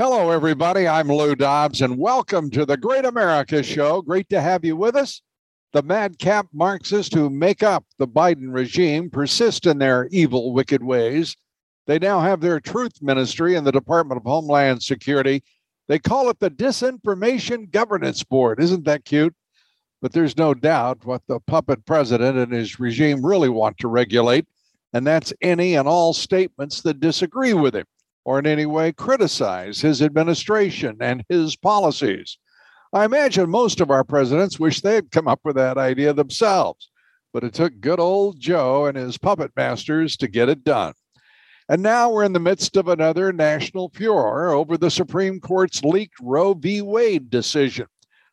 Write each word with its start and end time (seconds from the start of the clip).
Hello, 0.00 0.30
everybody. 0.30 0.88
I'm 0.88 1.08
Lou 1.08 1.34
Dobbs, 1.34 1.82
and 1.82 1.98
welcome 1.98 2.48
to 2.52 2.64
the 2.64 2.78
Great 2.78 3.04
America 3.04 3.62
Show. 3.62 4.00
Great 4.00 4.30
to 4.30 4.40
have 4.40 4.64
you 4.64 4.74
with 4.74 4.96
us. 4.96 5.20
The 5.74 5.82
madcap 5.82 6.46
Marxists 6.54 7.14
who 7.14 7.28
make 7.28 7.62
up 7.62 7.84
the 7.98 8.08
Biden 8.08 8.50
regime 8.50 9.10
persist 9.10 9.66
in 9.66 9.76
their 9.76 10.08
evil, 10.10 10.54
wicked 10.54 10.82
ways. 10.82 11.36
They 11.86 11.98
now 11.98 12.20
have 12.20 12.40
their 12.40 12.60
truth 12.60 13.02
ministry 13.02 13.56
in 13.56 13.64
the 13.64 13.72
Department 13.72 14.18
of 14.18 14.24
Homeland 14.24 14.82
Security. 14.82 15.42
They 15.86 15.98
call 15.98 16.30
it 16.30 16.38
the 16.38 16.50
Disinformation 16.50 17.70
Governance 17.70 18.24
Board. 18.24 18.58
Isn't 18.58 18.86
that 18.86 19.04
cute? 19.04 19.34
But 20.00 20.12
there's 20.12 20.38
no 20.38 20.54
doubt 20.54 21.04
what 21.04 21.20
the 21.26 21.40
puppet 21.40 21.84
president 21.84 22.38
and 22.38 22.54
his 22.54 22.80
regime 22.80 23.22
really 23.22 23.50
want 23.50 23.76
to 23.80 23.88
regulate, 23.88 24.46
and 24.94 25.06
that's 25.06 25.34
any 25.42 25.74
and 25.74 25.86
all 25.86 26.14
statements 26.14 26.80
that 26.80 27.00
disagree 27.00 27.52
with 27.52 27.76
him 27.76 27.84
or 28.30 28.38
in 28.38 28.46
any 28.46 28.64
way 28.64 28.92
criticize 28.92 29.80
his 29.80 30.00
administration 30.00 30.96
and 31.00 31.24
his 31.28 31.56
policies. 31.56 32.38
I 32.92 33.04
imagine 33.04 33.50
most 33.50 33.80
of 33.80 33.90
our 33.90 34.04
presidents 34.04 34.60
wish 34.60 34.80
they 34.80 34.94
had 34.94 35.10
come 35.10 35.26
up 35.26 35.40
with 35.42 35.56
that 35.56 35.78
idea 35.78 36.12
themselves, 36.12 36.90
but 37.32 37.42
it 37.42 37.54
took 37.54 37.80
good 37.80 37.98
old 37.98 38.38
Joe 38.38 38.86
and 38.86 38.96
his 38.96 39.18
puppet 39.18 39.50
masters 39.56 40.16
to 40.18 40.28
get 40.28 40.48
it 40.48 40.62
done. 40.62 40.92
And 41.68 41.82
now 41.82 42.08
we're 42.08 42.22
in 42.22 42.32
the 42.32 42.38
midst 42.38 42.76
of 42.76 42.86
another 42.86 43.32
national 43.32 43.90
furor 43.94 44.52
over 44.52 44.76
the 44.76 44.92
Supreme 44.92 45.40
Court's 45.40 45.82
leaked 45.82 46.20
Roe 46.20 46.54
v. 46.54 46.82
Wade 46.82 47.30
decision, 47.30 47.88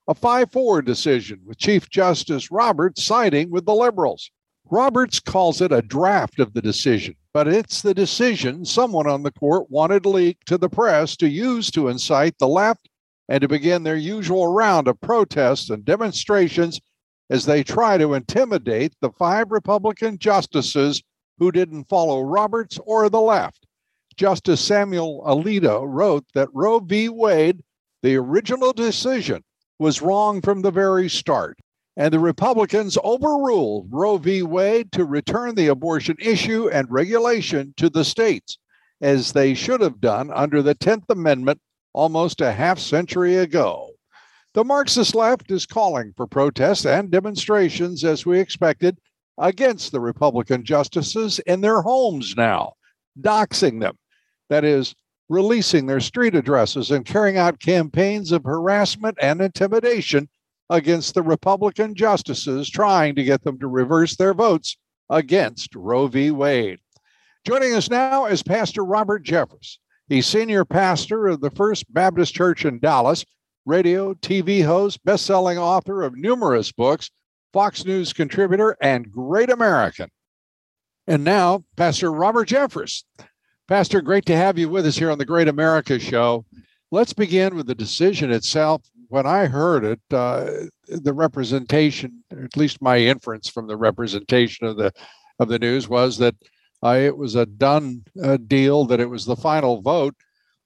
a 0.08 0.14
5 0.14 0.52
4 0.52 0.84
decision 0.84 1.40
with 1.44 1.58
Chief 1.58 1.90
Justice 1.90 2.52
Roberts 2.52 3.04
siding 3.04 3.50
with 3.50 3.66
the 3.66 3.74
liberals. 3.74 4.30
Roberts 4.70 5.20
calls 5.20 5.62
it 5.62 5.72
a 5.72 5.82
draft 5.82 6.40
of 6.40 6.54
the 6.54 6.62
decision, 6.62 7.16
but 7.34 7.48
it's 7.48 7.82
the 7.82 7.94
decision 7.94 8.66
someone 8.66 9.08
on 9.08 9.24
the 9.24 9.32
court 9.32 9.72
wanted 9.72 10.06
leaked 10.06 10.48
to 10.48 10.58
the 10.58 10.70
press 10.70 11.16
to 11.18 11.30
use 11.30 11.72
to 11.72 11.88
incite 11.88 12.38
the 12.38 12.48
left 12.48 12.90
and 13.30 13.42
to 13.42 13.48
begin 13.48 13.84
their 13.84 13.96
usual 13.96 14.48
round 14.48 14.88
of 14.88 15.00
protests 15.00 15.70
and 15.70 15.86
demonstrations 15.86 16.82
as 17.30 17.46
they 17.46 17.64
try 17.64 17.98
to 17.98 18.14
intimidate 18.14 18.94
the 19.00 19.12
five 19.12 19.52
Republican 19.52 20.18
justices 20.18 21.02
who 21.38 21.52
didn't 21.52 21.86
follow 21.86 22.22
Roberts 22.22 22.78
or 22.86 23.10
the 23.10 23.22
left. 23.22 23.66
Justice 24.18 24.60
Samuel 24.60 25.24
Alito 25.26 25.84
wrote 25.88 26.26
that 26.34 26.50
Roe 26.54 26.80
v. 26.80 27.08
Wade, 27.08 27.62
the 28.02 28.16
original 28.16 28.74
decision, 28.74 29.44
was 29.80 30.02
wrong 30.02 30.42
from 30.42 30.62
the 30.62 30.72
very 30.72 31.08
start. 31.08 31.58
And 32.00 32.14
the 32.14 32.20
Republicans 32.20 32.96
overruled 33.04 33.88
Roe 33.90 34.18
v. 34.18 34.44
Wade 34.44 34.92
to 34.92 35.04
return 35.04 35.56
the 35.56 35.68
abortion 35.68 36.16
issue 36.20 36.70
and 36.70 36.92
regulation 36.92 37.74
to 37.78 37.90
the 37.90 38.06
states, 38.06 38.60
as 39.02 39.32
they 39.32 39.56
should 39.56 39.82
have 39.82 40.00
done 40.00 40.30
under 40.32 40.62
the 40.62 40.76
10th 40.76 41.10
Amendment 41.10 41.60
almost 41.94 42.40
a 42.40 42.52
half 42.52 42.78
century 42.78 43.38
ago. 43.38 43.90
The 44.54 44.64
Marxist 44.64 45.16
left 45.16 45.50
is 45.50 45.66
calling 45.66 46.14
for 46.16 46.28
protests 46.28 46.86
and 46.86 47.10
demonstrations, 47.10 48.04
as 48.04 48.28
we 48.28 48.40
expected, 48.40 49.00
against 49.40 49.92
the 49.92 50.00
Republican 50.00 50.64
justices 50.64 51.40
in 51.40 51.62
their 51.62 51.82
homes 51.82 52.36
now, 52.38 52.74
doxing 53.20 53.82
them. 53.82 53.98
That 54.50 54.64
is, 54.64 54.94
releasing 55.30 55.88
their 55.88 56.00
street 56.00 56.36
addresses 56.36 56.92
and 56.92 57.06
carrying 57.06 57.38
out 57.38 57.60
campaigns 57.60 58.32
of 58.32 58.44
harassment 58.44 59.18
and 59.20 59.42
intimidation 59.42 60.30
against 60.70 61.14
the 61.14 61.22
Republican 61.22 61.96
justices, 61.96 62.70
trying 62.70 63.16
to 63.16 63.24
get 63.24 63.44
them 63.44 63.60
to 63.60 63.68
reverse 63.68 64.16
their 64.16 64.34
votes 64.34 64.78
against 65.10 65.76
Roe 65.76 66.08
v. 66.08 66.32
Wade. 66.32 66.80
Joining 67.46 67.74
us 67.74 67.90
now 67.90 68.26
is 68.26 68.44
Pastor 68.44 68.84
Robert 68.84 69.24
Jeffress. 69.24 69.78
He's 70.10 70.26
senior 70.26 70.66
pastor 70.66 71.28
of 71.28 71.42
the 71.42 71.52
First 71.52 71.92
Baptist 71.94 72.34
Church 72.34 72.66
in 72.66 72.80
Dallas, 72.80 73.26
radio, 73.66 74.14
TV 74.16 74.64
host, 74.66 75.04
best-selling 75.06 75.58
author 75.58 76.02
of 76.02 76.18
numerous 76.18 76.72
books, 76.72 77.12
Fox 77.54 77.86
News 77.86 78.14
contributor, 78.14 78.78
and 78.82 79.12
great 79.12 79.50
American. 79.50 80.10
And 81.08 81.24
now, 81.24 81.64
Pastor 81.76 82.12
Robert 82.12 82.50
Jeffress. 82.50 83.04
Pastor, 83.68 84.02
great 84.02 84.26
to 84.26 84.36
have 84.36 84.58
you 84.58 84.70
with 84.70 84.86
us 84.86 84.98
here 84.98 85.12
on 85.12 85.18
the 85.18 85.26
Great 85.26 85.48
America 85.48 86.00
Show. 86.00 86.46
Let's 86.92 87.14
begin 87.14 87.56
with 87.56 87.68
the 87.68 87.76
decision 87.76 88.32
itself. 88.32 88.82
When 89.10 89.26
I 89.26 89.46
heard 89.46 89.84
it, 89.86 90.02
uh, 90.12 90.50
the 90.88 91.14
representation, 91.14 92.24
at 92.32 92.58
least 92.58 92.82
my 92.82 92.98
inference 92.98 93.48
from 93.48 93.68
the 93.68 93.78
representation 93.78 94.68
of 94.68 94.78
the 94.78 94.92
of 95.40 95.48
the 95.48 95.60
news, 95.60 95.88
was 95.88 96.18
that 96.18 96.36
uh, 96.84 96.98
it 97.00 97.16
was 97.16 97.36
a 97.36 97.46
done 97.46 98.04
uh, 98.24 98.38
deal, 98.38 98.86
that 98.86 99.00
it 99.00 99.10
was 99.10 99.26
the 99.26 99.36
final 99.36 99.82
vote. 99.82 100.16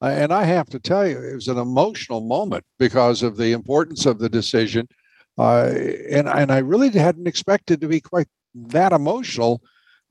Uh, 0.01 0.07
and 0.07 0.33
I 0.33 0.45
have 0.45 0.67
to 0.69 0.79
tell 0.79 1.07
you, 1.07 1.21
it 1.21 1.35
was 1.35 1.47
an 1.47 1.57
emotional 1.57 2.21
moment 2.21 2.63
because 2.79 3.21
of 3.21 3.37
the 3.37 3.51
importance 3.51 4.05
of 4.05 4.19
the 4.19 4.29
decision. 4.29 4.87
Uh, 5.37 5.71
and, 6.09 6.27
and 6.27 6.51
I 6.51 6.57
really 6.59 6.89
hadn't 6.89 7.27
expected 7.27 7.81
to 7.81 7.87
be 7.87 8.01
quite 8.01 8.27
that 8.55 8.93
emotional 8.93 9.61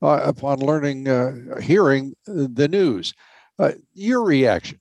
uh, 0.03 0.21
upon 0.23 0.61
learning, 0.61 1.07
hearing 1.61 2.15
the 2.27 2.69
news. 2.69 3.13
your 3.95 4.23
reaction? 4.23 4.81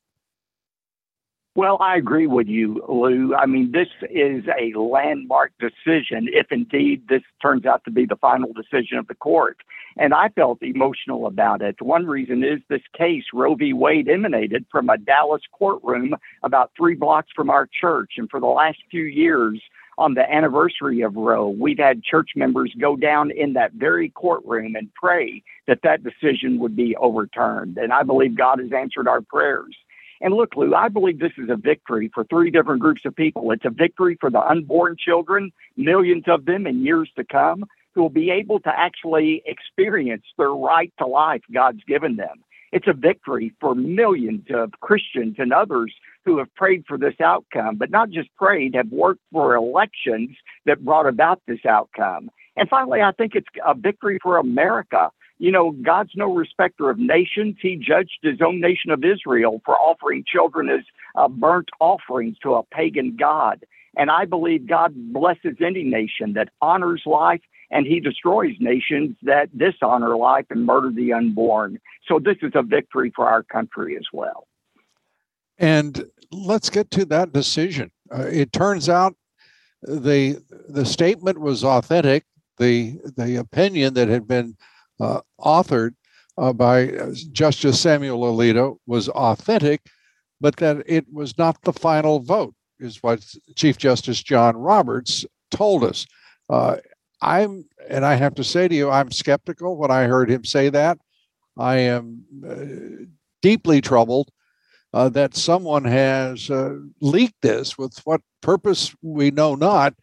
Well, 1.55 1.77
I 1.81 1.97
agree 1.97 2.27
with 2.27 2.47
you, 2.47 2.81
Lou. 2.87 3.35
I 3.35 3.45
mean, 3.45 3.71
this 3.71 3.87
is 4.09 4.45
a 4.47 4.77
landmark 4.79 5.51
decision 5.59 6.27
if 6.31 6.51
indeed 6.51 7.07
this 7.09 7.23
turns 7.41 7.65
out 7.65 7.83
to 7.85 7.91
be 7.91 8.05
the 8.05 8.15
final 8.15 8.53
decision 8.53 8.97
of 8.97 9.07
the 9.07 9.15
court. 9.15 9.57
And 9.97 10.13
I 10.13 10.29
felt 10.29 10.61
emotional 10.61 11.25
about 11.25 11.61
it. 11.61 11.81
One 11.81 12.05
reason 12.05 12.43
is 12.43 12.59
this 12.69 12.83
case, 12.95 13.23
Roe 13.33 13.55
v. 13.55 13.73
Wade, 13.73 14.07
emanated 14.07 14.65
from 14.71 14.89
a 14.89 14.97
Dallas 14.97 15.41
courtroom 15.51 16.15
about 16.43 16.71
three 16.77 16.95
blocks 16.95 17.29
from 17.35 17.49
our 17.49 17.67
church. 17.67 18.13
And 18.17 18.29
for 18.29 18.39
the 18.39 18.45
last 18.45 18.77
few 18.91 19.03
years, 19.03 19.59
on 19.97 20.13
the 20.13 20.31
anniversary 20.31 21.01
of 21.01 21.15
Roe, 21.17 21.49
we've 21.49 21.77
had 21.77 22.03
church 22.03 22.29
members 22.35 22.73
go 22.79 22.95
down 22.95 23.31
in 23.31 23.53
that 23.53 23.73
very 23.73 24.09
courtroom 24.09 24.75
and 24.75 24.93
pray 24.93 25.43
that 25.67 25.81
that 25.83 26.03
decision 26.03 26.59
would 26.59 26.75
be 26.75 26.95
overturned. 26.95 27.77
And 27.77 27.91
I 27.91 28.03
believe 28.03 28.37
God 28.37 28.59
has 28.59 28.71
answered 28.71 29.09
our 29.09 29.19
prayers. 29.19 29.75
And 30.21 30.33
look, 30.33 30.55
Lou, 30.55 30.75
I 30.75 30.89
believe 30.89 31.19
this 31.19 31.37
is 31.37 31.49
a 31.49 31.55
victory 31.55 32.09
for 32.13 32.23
three 32.25 32.51
different 32.51 32.81
groups 32.81 33.05
of 33.05 33.15
people. 33.15 33.51
It's 33.51 33.65
a 33.65 33.69
victory 33.69 34.17
for 34.19 34.29
the 34.29 34.41
unborn 34.41 34.97
children, 34.97 35.51
millions 35.77 36.25
of 36.27 36.45
them 36.45 36.67
in 36.67 36.83
years 36.83 37.09
to 37.15 37.23
come, 37.23 37.65
who 37.95 38.01
will 38.01 38.09
be 38.09 38.29
able 38.29 38.59
to 38.61 38.69
actually 38.69 39.41
experience 39.45 40.25
their 40.37 40.53
right 40.53 40.91
to 40.99 41.05
life 41.05 41.41
God's 41.53 41.83
given 41.85 42.17
them. 42.17 42.43
It's 42.71 42.87
a 42.87 42.93
victory 42.93 43.53
for 43.59 43.73
millions 43.73 44.45
of 44.51 44.71
Christians 44.81 45.35
and 45.39 45.51
others 45.51 45.93
who 46.25 46.37
have 46.37 46.53
prayed 46.53 46.83
for 46.87 46.97
this 46.97 47.15
outcome, 47.19 47.77
but 47.77 47.89
not 47.89 48.09
just 48.09 48.29
prayed, 48.35 48.75
have 48.75 48.91
worked 48.91 49.21
for 49.31 49.55
elections 49.55 50.37
that 50.65 50.85
brought 50.85 51.07
about 51.07 51.41
this 51.47 51.65
outcome. 51.65 52.29
And 52.55 52.69
finally, 52.69 53.01
I 53.01 53.11
think 53.13 53.35
it's 53.35 53.47
a 53.65 53.73
victory 53.73 54.19
for 54.21 54.37
America 54.37 55.09
you 55.39 55.51
know, 55.51 55.71
God's 55.71 56.11
no 56.15 56.33
respecter 56.33 56.89
of 56.89 56.99
nations. 56.99 57.55
He 57.61 57.77
judged 57.77 58.19
his 58.21 58.41
own 58.45 58.59
nation 58.59 58.91
of 58.91 59.03
Israel 59.03 59.61
for 59.65 59.75
offering 59.75 60.25
children 60.27 60.69
as 60.69 60.81
uh, 61.15 61.29
burnt 61.29 61.69
offerings 61.79 62.37
to 62.43 62.55
a 62.55 62.63
pagan 62.63 63.15
God. 63.17 63.65
And 63.97 64.11
I 64.11 64.25
believe 64.25 64.67
God 64.67 64.93
blesses 64.95 65.55
any 65.65 65.83
nation 65.83 66.33
that 66.33 66.49
honors 66.61 67.03
life 67.05 67.41
and 67.71 67.85
he 67.85 67.99
destroys 67.99 68.55
nations 68.59 69.15
that 69.23 69.55
dishonor 69.57 70.17
life 70.17 70.45
and 70.49 70.65
murder 70.65 70.91
the 70.91 71.13
unborn. 71.13 71.79
So 72.07 72.19
this 72.19 72.37
is 72.41 72.51
a 72.55 72.63
victory 72.63 73.11
for 73.15 73.27
our 73.27 73.43
country 73.43 73.95
as 73.95 74.05
well. 74.11 74.47
And 75.57 76.05
let's 76.31 76.69
get 76.69 76.91
to 76.91 77.05
that 77.05 77.31
decision. 77.31 77.91
Uh, 78.11 78.25
it 78.29 78.51
turns 78.51 78.89
out 78.89 79.15
the 79.81 80.43
the 80.67 80.85
statement 80.85 81.39
was 81.39 81.63
authentic. 81.63 82.25
The 82.57 82.99
the 83.15 83.35
opinion 83.35 83.93
that 83.93 84.07
had 84.07 84.27
been 84.27 84.57
authored 84.99 85.93
uh, 86.39 86.53
by 86.53 86.89
uh, 86.91 87.13
Justice 87.31 87.79
Samuel 87.79 88.21
Alito 88.21 88.77
was 88.87 89.09
authentic, 89.09 89.81
but 90.39 90.55
that 90.57 90.83
it 90.85 91.05
was 91.11 91.37
not 91.37 91.61
the 91.63 91.73
final 91.73 92.21
vote, 92.21 92.55
is 92.79 93.03
what 93.03 93.25
Chief 93.55 93.77
Justice 93.77 94.23
John 94.23 94.55
Roberts 94.55 95.25
told 95.51 95.83
us. 95.83 96.05
Uh, 96.49 96.77
I'm, 97.21 97.65
and 97.89 98.05
I 98.05 98.15
have 98.15 98.35
to 98.35 98.43
say 98.43 98.69
to 98.69 98.75
you, 98.75 98.89
I'm 98.89 99.11
skeptical 99.11 99.75
when 99.75 99.91
I 99.91 100.03
heard 100.03 100.31
him 100.31 100.45
say 100.45 100.69
that. 100.69 100.97
I 101.57 101.75
am 101.77 102.23
uh, 102.47 103.05
deeply 103.41 103.81
troubled 103.81 104.31
uh, 104.93 105.09
that 105.09 105.35
someone 105.35 105.83
has 105.83 106.49
uh, 106.49 106.77
leaked 107.01 107.41
this 107.41 107.77
with 107.77 107.99
what 108.05 108.21
purpose 108.41 108.95
we 109.01 109.29
know 109.29 109.55
not. 109.55 109.93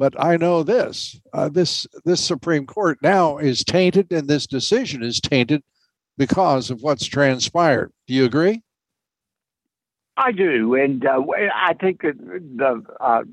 But 0.00 0.14
I 0.18 0.38
know 0.38 0.62
this: 0.62 1.20
uh, 1.34 1.50
this 1.50 1.86
this 2.06 2.24
Supreme 2.24 2.64
Court 2.64 2.96
now 3.02 3.36
is 3.36 3.62
tainted, 3.62 4.10
and 4.10 4.26
this 4.26 4.46
decision 4.46 5.02
is 5.02 5.20
tainted 5.20 5.62
because 6.16 6.70
of 6.70 6.80
what's 6.80 7.04
transpired. 7.04 7.92
Do 8.06 8.14
you 8.14 8.24
agree? 8.24 8.62
I 10.16 10.32
do, 10.32 10.74
and 10.74 11.04
uh, 11.04 11.20
I 11.54 11.74
think 11.74 12.00
the 12.00 12.82
uh, 12.98 13.24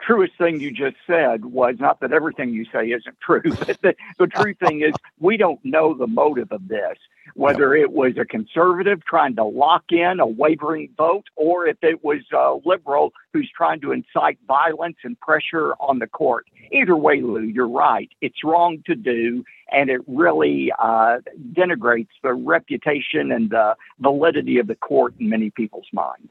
truest 0.00 0.36
thing 0.38 0.60
you 0.60 0.70
just 0.70 0.96
said 1.06 1.44
was 1.44 1.76
not 1.78 2.00
that 2.00 2.12
everything 2.12 2.50
you 2.50 2.64
say 2.72 2.86
isn't 2.86 3.16
true, 3.20 3.42
but 3.44 3.80
the, 3.82 3.94
the 4.18 4.26
true 4.26 4.54
thing 4.54 4.82
is 4.82 4.92
we 5.18 5.36
don't 5.36 5.60
know 5.64 5.94
the 5.94 6.06
motive 6.06 6.52
of 6.52 6.68
this, 6.68 6.96
whether 7.34 7.74
it 7.74 7.92
was 7.92 8.12
a 8.18 8.24
conservative 8.24 9.04
trying 9.04 9.36
to 9.36 9.44
lock 9.44 9.84
in 9.90 10.20
a 10.20 10.26
wavering 10.26 10.88
vote 10.96 11.26
or 11.36 11.66
if 11.66 11.78
it 11.82 12.04
was 12.04 12.20
a 12.32 12.56
liberal 12.64 13.12
who's 13.32 13.50
trying 13.56 13.80
to 13.80 13.92
incite 13.92 14.38
violence 14.46 14.96
and 15.04 15.18
pressure 15.20 15.74
on 15.80 15.98
the 15.98 16.06
court. 16.06 16.46
Either 16.72 16.96
way, 16.96 17.20
Lou, 17.20 17.42
you're 17.42 17.68
right. 17.68 18.10
It's 18.20 18.42
wrong 18.44 18.82
to 18.86 18.94
do, 18.94 19.44
and 19.70 19.90
it 19.90 20.00
really 20.06 20.72
uh, 20.78 21.18
denigrates 21.52 22.08
the 22.22 22.34
reputation 22.34 23.32
and 23.32 23.50
the 23.50 23.74
validity 24.00 24.58
of 24.58 24.66
the 24.66 24.74
court 24.76 25.14
in 25.18 25.28
many 25.28 25.50
people's 25.50 25.88
minds. 25.92 26.30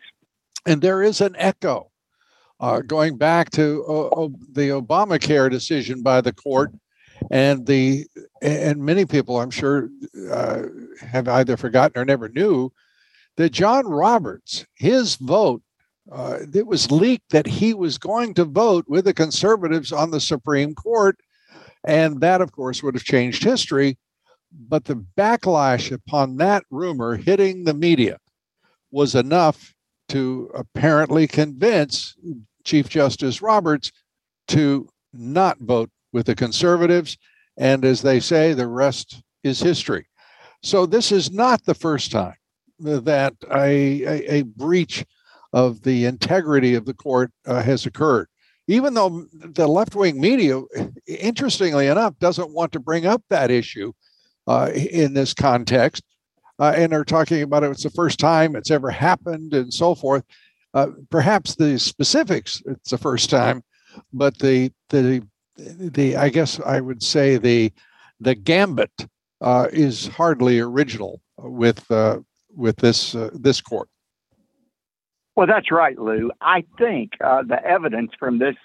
And 0.66 0.82
there 0.82 1.04
is 1.04 1.20
an 1.20 1.36
echo 1.38 1.92
uh, 2.60 2.82
going 2.82 3.18
back 3.18 3.50
to 3.52 3.84
uh, 3.86 4.28
the 4.52 4.70
Obamacare 4.70 5.50
decision 5.50 6.02
by 6.02 6.22
the 6.22 6.34
court, 6.34 6.72
and 7.32 7.66
the 7.66 8.06
and 8.42 8.80
many 8.82 9.06
people, 9.06 9.40
I'm 9.40 9.52
sure, 9.52 9.90
uh, 10.30 10.64
have 11.00 11.28
either 11.28 11.58
forgotten 11.58 12.02
or 12.02 12.06
never 12.06 12.30
knew 12.30 12.72
that 13.38 13.52
John 13.52 13.88
Roberts, 13.88 14.66
his 14.76 15.16
vote, 15.16 15.62
uh, 16.12 16.40
it 16.54 16.68
was 16.68 16.92
leaked 16.92 17.32
that 17.32 17.48
he 17.48 17.74
was 17.74 17.98
going 17.98 18.34
to 18.36 18.46
vote 18.46 18.86
with 18.88 19.06
the 19.06 19.14
conservatives 19.14 19.92
on 19.92 20.12
the 20.12 20.20
Supreme 20.20 20.76
Court, 20.76 21.18
and 21.86 22.20
that, 22.22 22.42
of 22.42 22.52
course, 22.52 22.84
would 22.84 22.96
have 22.96 23.04
changed 23.04 23.44
history. 23.44 23.98
But 24.68 24.86
the 24.86 25.04
backlash 25.18 25.92
upon 25.92 26.38
that 26.38 26.64
rumor 26.70 27.16
hitting 27.16 27.64
the 27.64 27.74
media 27.74 28.18
was 28.92 29.16
enough 29.16 29.73
to 30.14 30.52
apparently 30.54 31.28
convince 31.28 32.16
Chief 32.64 32.88
Justice 32.88 33.42
Roberts 33.42 33.92
to 34.48 34.88
not 35.12 35.58
vote 35.60 35.90
with 36.12 36.28
the 36.28 36.36
conservatives. 36.36 37.18
And 37.58 37.84
as 37.84 38.04
they 38.04 38.20
say, 38.20 38.54
the 38.54 38.68
rest 38.68 39.24
is 39.44 39.60
history. 39.60 40.06
So 40.62 40.86
this 40.86 41.12
is 41.12 41.32
not 41.32 41.66
the 41.66 41.74
first 41.74 42.12
time 42.12 42.36
that 42.80 43.34
a, 43.52 44.04
a, 44.04 44.36
a 44.36 44.42
breach 44.44 45.04
of 45.52 45.82
the 45.82 46.06
integrity 46.06 46.76
of 46.76 46.86
the 46.86 46.94
court 46.94 47.32
uh, 47.48 47.64
has 47.64 47.88
occurred. 47.88 48.28
Even 48.68 48.94
though 48.94 49.26
the 49.34 49.68
left 49.68 49.96
wing 49.96 50.22
media, 50.22 50.62
interestingly 51.08 51.88
enough, 51.88 52.18
doesn't 52.20 52.54
want 52.54 52.72
to 52.74 52.80
bring 52.80 53.08
up 53.08 53.24
that 53.30 53.50
issue 53.50 53.92
uh, 54.46 54.70
in 54.74 55.16
this 55.16 55.34
context, 55.34 56.04
uh, 56.64 56.72
and 56.78 56.94
are 56.94 57.04
talking 57.04 57.42
about 57.42 57.64
it, 57.64 57.72
it's 57.72 57.84
the 57.84 57.90
first 57.90 58.20
time 58.20 58.56
it's 58.56 58.72
ever 58.72 58.90
happened 58.90 59.54
and 59.54 59.74
so 59.74 59.94
forth. 59.94 60.24
Uh, 60.74 60.88
perhaps 61.10 61.56
the 61.56 61.78
specifics, 61.78 62.64
it's 62.66 62.90
the 62.90 62.98
first 62.98 63.30
time, 63.30 63.62
but 64.14 64.40
the 64.40 64.72
the 64.90 65.22
the 65.58 66.16
I 66.16 66.30
guess 66.30 66.62
I 66.62 66.80
would 66.80 67.04
say 67.04 67.36
the 67.36 67.74
the 68.22 68.34
gambit 68.34 69.08
uh, 69.42 69.68
is 69.74 70.08
hardly 70.08 70.62
original 70.62 71.22
with 71.38 71.92
uh, 71.92 72.20
with 72.56 72.78
this 72.78 73.14
uh, 73.14 73.30
this 73.34 73.60
court. 73.60 73.90
Well, 75.36 75.48
that's 75.48 75.70
right, 75.70 76.00
Lou. 76.00 76.32
I 76.40 76.64
think 76.78 77.12
uh, 77.22 77.44
the 77.44 77.62
evidence 77.66 78.12
from 78.18 78.40
this 78.40 78.56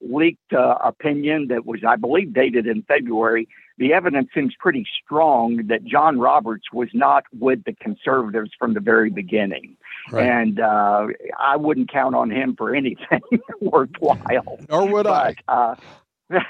leaked 0.00 0.52
opinion 0.52 1.48
that 1.48 1.66
was, 1.66 1.80
I 1.86 1.96
believe, 1.96 2.32
dated 2.32 2.66
in 2.66 2.82
February, 2.82 3.46
the 3.78 3.92
evidence 3.92 4.28
seems 4.34 4.54
pretty 4.58 4.86
strong 5.04 5.68
that 5.68 5.84
John 5.84 6.18
Roberts 6.18 6.66
was 6.72 6.88
not 6.92 7.24
with 7.38 7.64
the 7.64 7.72
conservatives 7.72 8.50
from 8.58 8.74
the 8.74 8.80
very 8.80 9.10
beginning. 9.10 9.76
Right. 10.10 10.26
And 10.26 10.60
uh, 10.60 11.06
I 11.38 11.56
wouldn't 11.56 11.90
count 11.90 12.14
on 12.14 12.30
him 12.30 12.56
for 12.56 12.74
anything 12.74 13.20
worthwhile. 13.60 14.58
Nor 14.68 14.88
would 14.88 15.04
but, 15.04 15.36
I. 15.48 15.52
Uh, 15.52 15.74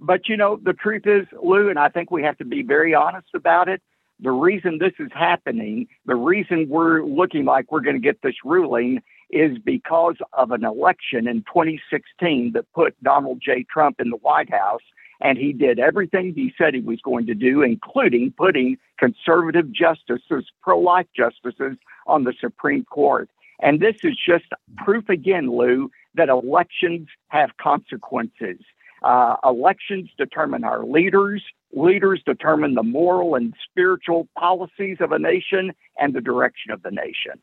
but 0.00 0.28
you 0.28 0.36
know, 0.36 0.58
the 0.62 0.74
truth 0.74 1.06
is, 1.06 1.26
Lou, 1.42 1.70
and 1.70 1.78
I 1.78 1.88
think 1.88 2.10
we 2.10 2.22
have 2.22 2.38
to 2.38 2.44
be 2.44 2.62
very 2.62 2.94
honest 2.94 3.28
about 3.34 3.68
it. 3.68 3.82
The 4.20 4.30
reason 4.30 4.78
this 4.78 4.92
is 4.98 5.10
happening, 5.12 5.88
the 6.06 6.14
reason 6.14 6.68
we're 6.68 7.02
looking 7.02 7.44
like 7.44 7.72
we're 7.72 7.80
going 7.80 7.96
to 7.96 8.02
get 8.02 8.22
this 8.22 8.36
ruling 8.44 9.02
is 9.30 9.58
because 9.58 10.16
of 10.32 10.52
an 10.52 10.64
election 10.64 11.26
in 11.26 11.38
2016 11.42 12.52
that 12.52 12.70
put 12.72 12.94
Donald 13.02 13.40
J. 13.44 13.64
Trump 13.68 14.00
in 14.00 14.10
the 14.10 14.16
White 14.16 14.50
House. 14.50 14.82
And 15.20 15.38
he 15.38 15.52
did 15.52 15.78
everything 15.78 16.34
he 16.34 16.52
said 16.58 16.74
he 16.74 16.80
was 16.80 17.00
going 17.02 17.26
to 17.26 17.34
do, 17.34 17.62
including 17.62 18.32
putting 18.36 18.76
conservative 18.98 19.72
justices, 19.72 20.50
pro 20.62 20.78
life 20.78 21.06
justices, 21.16 21.76
on 22.06 22.24
the 22.24 22.34
Supreme 22.40 22.84
Court. 22.84 23.30
And 23.60 23.80
this 23.80 23.96
is 24.02 24.16
just 24.16 24.46
proof 24.78 25.08
again, 25.08 25.50
Lou, 25.50 25.90
that 26.14 26.28
elections 26.28 27.08
have 27.28 27.56
consequences. 27.60 28.58
Uh, 29.02 29.36
elections 29.44 30.10
determine 30.16 30.64
our 30.64 30.84
leaders. 30.84 31.42
Leaders 31.72 32.22
determine 32.24 32.74
the 32.74 32.82
moral 32.82 33.34
and 33.34 33.54
spiritual 33.70 34.28
policies 34.38 34.98
of 35.00 35.12
a 35.12 35.18
nation 35.18 35.72
and 35.98 36.14
the 36.14 36.20
direction 36.20 36.70
of 36.72 36.82
the 36.82 36.90
nation. 36.90 37.40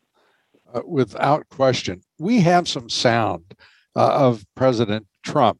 Uh, 0.74 0.80
without 0.86 1.48
question. 1.50 2.02
We 2.18 2.40
have 2.40 2.68
some 2.68 2.88
sound 2.88 3.54
uh, 3.94 4.12
of 4.12 4.44
President 4.54 5.06
Trump 5.22 5.58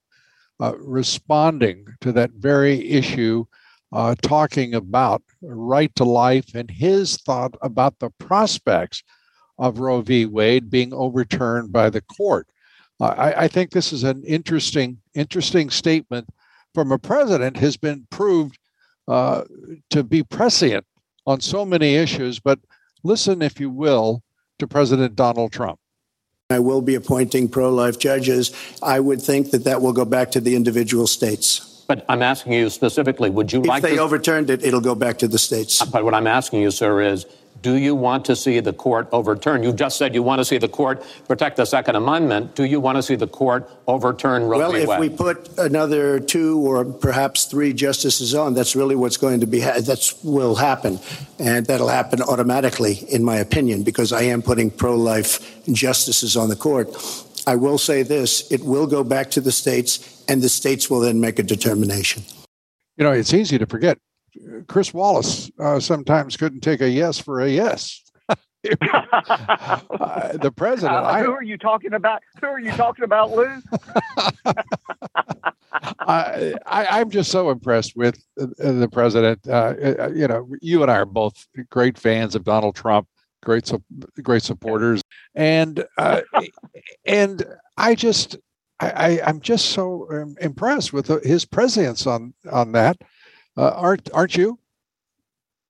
uh, 0.63 0.75
responding 0.79 1.85
to 2.01 2.13
that 2.13 2.31
very 2.31 2.89
issue, 2.89 3.45
uh, 3.93 4.15
talking 4.23 4.75
about 4.75 5.21
right 5.43 5.93
to 5.97 6.05
life 6.05 6.55
and 6.55 6.71
his 6.71 7.17
thought 7.17 7.53
about 7.63 7.99
the 7.99 8.11
prospects 8.11 9.03
of 9.59 9.81
Roe 9.81 10.03
v. 10.03 10.25
Wade 10.25 10.71
being 10.71 10.93
overturned 10.95 11.73
by 11.73 11.91
the 11.91 12.01
court. 12.03 12.47
I, 13.01 13.45
I 13.45 13.49
think 13.49 13.71
this 13.71 13.93
is 13.93 14.05
an 14.05 14.23
interesting, 14.23 14.99
interesting 15.15 15.69
statement 15.69 16.29
from 16.75 16.93
a 16.93 16.99
president 16.99 17.57
has 17.57 17.77
been 17.77 18.07
proved 18.11 18.57
uh, 19.09 19.43
to 19.91 20.05
be 20.05 20.23
prescient 20.23 20.87
on 21.27 21.41
so 21.41 21.65
many 21.65 21.97
issues. 21.97 22.39
But 22.39 22.61
listen, 23.03 23.43
if 23.43 23.59
you 23.59 23.69
will, 23.69 24.23
to 24.61 24.69
President 24.69 25.17
Donald 25.17 25.51
Trump. 25.51 25.81
I 26.53 26.59
will 26.59 26.83
be 26.83 26.95
appointing 26.95 27.49
pro 27.49 27.71
life 27.71 27.99
judges. 27.99 28.53
I 28.83 29.01
would 29.01 29.21
think 29.21 29.51
that 29.51 29.65
that 29.65 29.83
will 29.83 29.93
go 29.93 30.05
back 30.05 30.31
to 30.33 30.41
the 30.41 30.55
individual 30.55 31.07
states. 31.07 31.83
But 31.89 32.05
I'm 32.09 32.23
asking 32.23 32.53
you 32.53 32.71
specifically, 32.71 33.29
would 33.29 33.53
you 33.53 33.61
if 33.61 33.67
like 33.67 33.83
If 33.83 33.91
they 33.91 33.97
to... 33.97 34.03
overturned 34.03 34.51
it, 34.51 34.65
it'll 34.65 34.81
go 34.81 34.95
back 34.95 35.19
to 35.19 35.29
the 35.29 35.39
states. 35.39 35.85
But 35.85 36.05
what 36.05 36.15
I'm 36.15 36.27
asking 36.27 36.63
you, 36.63 36.71
sir, 36.71 37.01
is 37.03 37.27
do 37.63 37.77
you 37.77 37.95
want 37.95 38.25
to 38.25 38.35
see 38.35 38.59
the 38.61 38.73
court 38.73 39.09
overturn? 39.13 39.63
You 39.63 39.73
just 39.73 39.97
said 39.97 40.15
you 40.15 40.23
want 40.23 40.41
to 40.41 40.45
see 40.45 40.59
the 40.59 40.69
court 40.69 41.05
protect 41.29 41.57
the 41.57 41.65
Second 41.65 41.95
Amendment. 41.95 42.57
Do 42.57 42.65
you 42.65 42.81
want 42.81 42.97
to 42.97 43.03
see 43.03 43.15
the 43.15 43.29
court 43.29 43.71
overturn 43.87 44.45
Roe 44.45 44.59
well, 44.59 44.73
v. 44.73 44.81
Wade? 44.81 44.89
Well, 44.89 45.03
if 45.03 45.11
we 45.11 45.17
put 45.17 45.59
another 45.59 46.19
two 46.19 46.59
or 46.59 46.85
perhaps 46.85 47.45
three 47.45 47.73
justices 47.73 48.35
on, 48.35 48.55
that's 48.55 48.75
really 48.75 48.97
what's 48.97 49.17
going 49.17 49.41
to 49.41 49.47
be. 49.47 49.61
Ha- 49.61 49.81
that 49.81 50.13
will 50.25 50.57
happen, 50.57 50.99
and 51.39 51.65
that'll 51.67 51.89
happen 51.89 52.21
automatically, 52.21 53.05
in 53.09 53.23
my 53.23 53.37
opinion, 53.37 53.85
because 53.85 54.13
I 54.13 54.23
am 54.23 54.43
putting 54.43 54.71
pro-life 54.71 55.65
justices 55.73 56.37
on 56.37 56.49
the 56.49 56.57
court. 56.57 56.89
I 57.47 57.55
will 57.55 57.79
say 57.79 58.03
this: 58.03 58.51
it 58.51 58.65
will 58.65 58.89
go 58.89 59.05
back 59.05 59.31
to 59.33 59.41
the 59.41 59.53
states, 59.53 60.25
and 60.27 60.43
the 60.43 60.49
states 60.49 60.91
will 60.91 61.01
then 61.01 61.21
make 61.21 61.39
a 61.39 61.45
determination. 61.45 62.25
You 62.97 63.05
know, 63.05 63.13
it's 63.13 63.33
easy 63.33 63.57
to 63.59 63.67
forget 63.67 63.99
Chris 64.67 64.95
Wallace 64.95 65.51
uh, 65.59 65.81
sometimes 65.81 66.37
couldn't 66.37 66.61
take 66.61 66.81
a 66.81 66.89
yes 66.89 67.19
for 67.19 67.41
a 67.41 67.49
yes. 67.49 68.03
uh, 68.29 68.37
the 70.35 70.53
president. 70.55 70.95
Uh, 70.95 71.23
who 71.23 71.33
I, 71.33 71.35
are 71.35 71.43
you 71.43 71.59
talking 71.59 71.95
about? 71.95 72.23
Who 72.41 72.47
are 72.47 72.61
you 72.61 72.71
talking 72.73 73.05
about, 73.05 73.33
Lou? 73.33 73.61
I, 76.01 77.01
am 77.01 77.11
just 77.11 77.31
so 77.31 77.51
impressed 77.51 77.97
with 77.97 78.23
uh, 78.41 78.47
the 78.59 78.89
president. 78.91 79.41
Uh, 79.49 79.75
uh, 79.99 80.11
you 80.15 80.29
know, 80.29 80.49
you 80.61 80.83
and 80.83 80.91
I 80.91 80.99
are 80.99 81.07
both 81.07 81.47
great 81.71 81.99
fans 81.99 82.35
of 82.35 82.45
Donald 82.45 82.77
Trump, 82.77 83.09
great, 83.43 83.71
great 84.23 84.43
supporters, 84.43 85.03
and 85.35 85.85
and 87.05 87.45
I 87.77 87.95
just, 87.95 88.37
I, 88.79 89.21
am 89.25 89.41
just 89.41 89.71
so 89.71 90.07
um, 90.13 90.37
impressed 90.41 90.93
with 90.93 91.09
his 91.25 91.45
presence 91.45 92.07
on 92.07 92.35
on 92.51 92.73
that. 92.73 93.01
Uh, 93.57 93.71
aren't 93.71 94.11
aren't 94.13 94.37
you? 94.37 94.59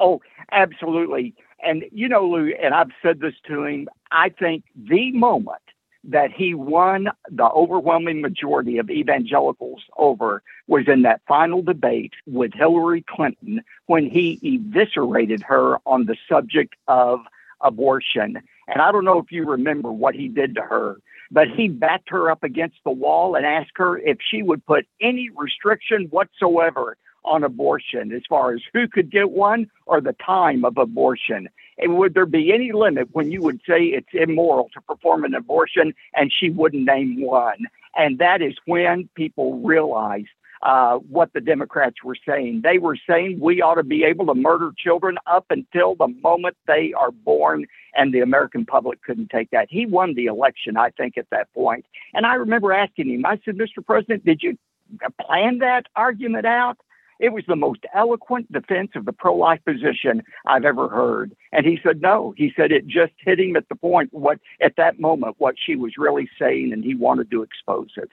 Oh, 0.01 0.21
absolutely. 0.51 1.35
And 1.63 1.85
you 1.93 2.09
know, 2.09 2.27
Lou, 2.27 2.53
and 2.61 2.75
I've 2.75 2.91
said 3.03 3.21
this 3.21 3.35
to 3.47 3.65
him. 3.65 3.89
I 4.11 4.29
think 4.29 4.65
the 4.77 5.13
moment 5.13 5.63
that 6.05 6.33
he 6.33 6.55
won 6.55 7.09
the 7.31 7.45
overwhelming 7.45 8.21
majority 8.21 8.79
of 8.79 8.91
evangelicals 8.91 9.83
over 9.97 10.43
was 10.67 10.89
in 10.89 11.03
that 11.03 11.21
final 11.29 11.63
debate 11.63 12.13
with 12.27 12.53
Hillary 12.55 13.05
Clinton 13.09 13.63
when 13.87 14.11
he 14.11 14.41
eviscerated 14.43 15.43
her 15.43 15.79
on 15.87 16.07
the 16.07 16.17
subject 16.29 16.75
of 16.89 17.21
abortion. 17.61 18.43
And 18.67 18.83
I 18.83 18.91
don't 18.91 19.05
know 19.05 19.19
if 19.19 19.31
you 19.31 19.45
remember 19.45 19.93
what 19.93 20.17
he 20.17 20.27
did 20.27 20.57
to 20.57 20.63
her, 20.63 20.97
but 21.31 21.49
he 21.49 21.69
backed 21.69 22.11
her 22.11 22.31
up 22.31 22.43
against 22.43 22.79
the 22.85 22.91
wall 22.91 23.37
and 23.37 23.47
asked 23.47 23.77
her 23.77 23.97
if 23.99 24.19
she 24.21 24.43
would 24.43 24.67
put 24.67 24.87
any 25.01 25.31
restriction 25.37 26.07
whatsoever 26.11 26.97
on 27.25 27.45
abortion 27.45 28.13
as 28.13 28.23
far 28.29 28.53
as 28.53 28.61
who 28.73 28.89
could 28.89 29.11
get 29.11 29.31
one 29.31 29.71
or 29.87 30.01
the 30.01 30.15
time 30.25 30.65
of 30.65 30.77
abortion. 30.77 31.49
And 31.79 31.97
would 31.99 32.15
there 32.15 32.27
be 32.27 32.53
any 32.53 32.73
limit 32.73 33.09
when 33.13 33.31
you 33.31 33.43
would 33.43 33.61
say 33.67 33.85
it's 33.85 34.09
immoral 34.13 34.69
to 34.75 34.81
perform 34.81 35.25
an 35.25 35.35
abortion 35.35 35.95
and 36.15 36.33
she 36.33 36.51
wouldn't 36.51 36.85
name 36.85 37.21
one? 37.21 37.67
And 37.97 38.19
that 38.19 38.43
is 38.43 38.55
when 38.67 39.09
people 39.15 39.59
realized 39.59 40.29
uh, 40.63 40.97
what 40.99 41.33
the 41.33 41.41
Democrats 41.41 41.97
were 42.05 42.17
saying. 42.27 42.61
They 42.63 42.79
were 42.79 42.97
saying 43.09 43.41
we 43.41 43.61
ought 43.61 43.75
to 43.75 43.83
be 43.83 44.05
able 44.05 44.27
to 44.27 44.35
murder 44.35 44.71
children 44.77 45.19
up 45.27 45.47
until 45.51 45.97
the 45.97 46.09
moment 46.23 46.57
they 46.67 46.93
are 46.97 47.11
born, 47.11 47.67
and 47.95 48.15
the 48.15 48.21
American 48.21 48.65
public 48.65 49.03
couldn't 49.03 49.31
take 49.31 49.51
that. 49.51 49.67
He 49.71 49.87
won 49.87 50.15
the 50.15 50.27
election, 50.27 50.77
I 50.77 50.91
think, 50.91 51.19
at 51.19 51.27
that 51.31 51.53
point. 51.53 51.85
And 52.15 52.27
I 52.27 52.35
remember 52.35 52.73
asking 52.73 53.11
him, 53.11 53.27
I 53.27 53.41
said, 53.45 53.57
Mr. 53.57 53.85
President, 53.85 54.25
did 54.25 54.43
you 54.43 54.57
plan 55.21 55.59
that 55.59 55.87
argument 55.97 56.47
out? 56.47 56.79
It 57.21 57.33
was 57.33 57.45
the 57.47 57.57
most 57.57 57.85
eloquent 57.95 58.51
defense 58.51 58.91
of 58.95 59.05
the 59.05 59.13
pro 59.13 59.35
life 59.35 59.61
position 59.65 60.23
I've 60.47 60.65
ever 60.65 60.89
heard. 60.89 61.37
And 61.53 61.67
he 61.67 61.79
said, 61.83 62.01
no. 62.01 62.35
He 62.37 62.53
said 62.57 62.73
it 62.73 62.87
just 62.87 63.13
hit 63.19 63.39
him 63.39 63.57
at 63.57 63.69
the 63.69 63.77
point, 63.77 64.13
what 64.13 64.39
at 64.61 64.75
that 64.77 64.99
moment, 64.99 65.37
what 65.39 65.55
she 65.59 65.77
was 65.77 65.93
really 65.97 66.29
saying, 66.39 66.73
and 66.73 66.83
he 66.83 66.95
wanted 66.95 67.31
to 67.31 67.43
expose 67.43 67.91
it. 67.97 68.11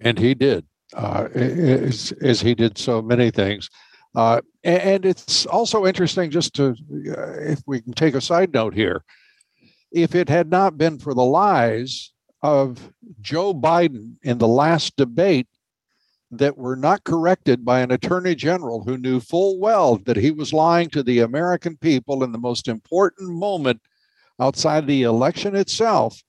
And 0.00 0.18
he 0.18 0.34
did, 0.34 0.64
uh, 0.94 1.28
as, 1.34 2.12
as 2.22 2.40
he 2.40 2.54
did 2.54 2.78
so 2.78 3.02
many 3.02 3.30
things. 3.30 3.68
Uh, 4.14 4.40
and 4.62 5.06
it's 5.06 5.46
also 5.46 5.86
interesting, 5.86 6.30
just 6.30 6.54
to, 6.54 6.76
uh, 7.16 7.32
if 7.40 7.62
we 7.66 7.80
can 7.80 7.92
take 7.92 8.14
a 8.14 8.20
side 8.20 8.52
note 8.52 8.74
here, 8.74 9.04
if 9.90 10.14
it 10.14 10.28
had 10.28 10.50
not 10.50 10.76
been 10.76 10.98
for 10.98 11.14
the 11.14 11.24
lies 11.24 12.12
of 12.42 12.92
Joe 13.20 13.54
Biden 13.54 14.16
in 14.22 14.38
the 14.38 14.48
last 14.48 14.96
debate, 14.96 15.46
that 16.32 16.56
were 16.56 16.76
not 16.76 17.04
corrected 17.04 17.62
by 17.62 17.80
an 17.80 17.92
attorney 17.92 18.34
general 18.34 18.82
who 18.82 18.96
knew 18.96 19.20
full 19.20 19.58
well 19.58 19.96
that 19.98 20.16
he 20.16 20.30
was 20.30 20.54
lying 20.54 20.88
to 20.88 21.02
the 21.02 21.18
American 21.18 21.76
people 21.76 22.24
in 22.24 22.32
the 22.32 22.38
most 22.38 22.68
important 22.68 23.30
moment 23.30 23.80
outside 24.40 24.86
the 24.86 25.02
election 25.02 25.54
itself, 25.54 26.22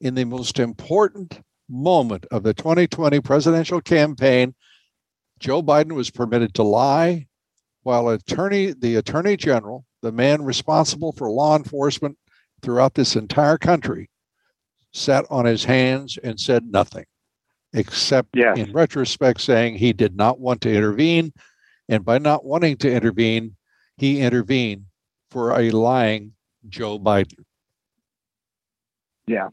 in 0.00 0.14
the 0.14 0.24
most 0.24 0.58
important 0.58 1.40
moment 1.68 2.24
of 2.30 2.42
the 2.42 2.54
2020 2.54 3.20
presidential 3.20 3.82
campaign, 3.82 4.54
Joe 5.38 5.62
Biden 5.62 5.92
was 5.92 6.10
permitted 6.10 6.54
to 6.54 6.62
lie 6.62 7.26
while 7.82 8.08
attorney 8.08 8.72
the 8.72 8.96
attorney 8.96 9.36
general, 9.36 9.84
the 10.00 10.10
man 10.10 10.42
responsible 10.42 11.12
for 11.12 11.30
law 11.30 11.54
enforcement 11.54 12.16
throughout 12.62 12.94
this 12.94 13.14
entire 13.14 13.58
country, 13.58 14.08
sat 14.90 15.26
on 15.28 15.44
his 15.44 15.64
hands 15.64 16.18
and 16.24 16.40
said 16.40 16.64
nothing 16.64 17.04
except 17.74 18.30
yes. 18.34 18.56
in 18.56 18.72
retrospect 18.72 19.40
saying 19.40 19.74
he 19.74 19.92
did 19.92 20.16
not 20.16 20.38
want 20.38 20.60
to 20.62 20.72
intervene. 20.72 21.32
And 21.88 22.04
by 22.04 22.18
not 22.18 22.44
wanting 22.44 22.78
to 22.78 22.90
intervene, 22.90 23.56
he 23.98 24.20
intervened 24.20 24.86
for 25.30 25.58
a 25.58 25.70
lying 25.70 26.32
Joe 26.68 26.98
Biden. 26.98 27.44
Yeah. 29.26 29.48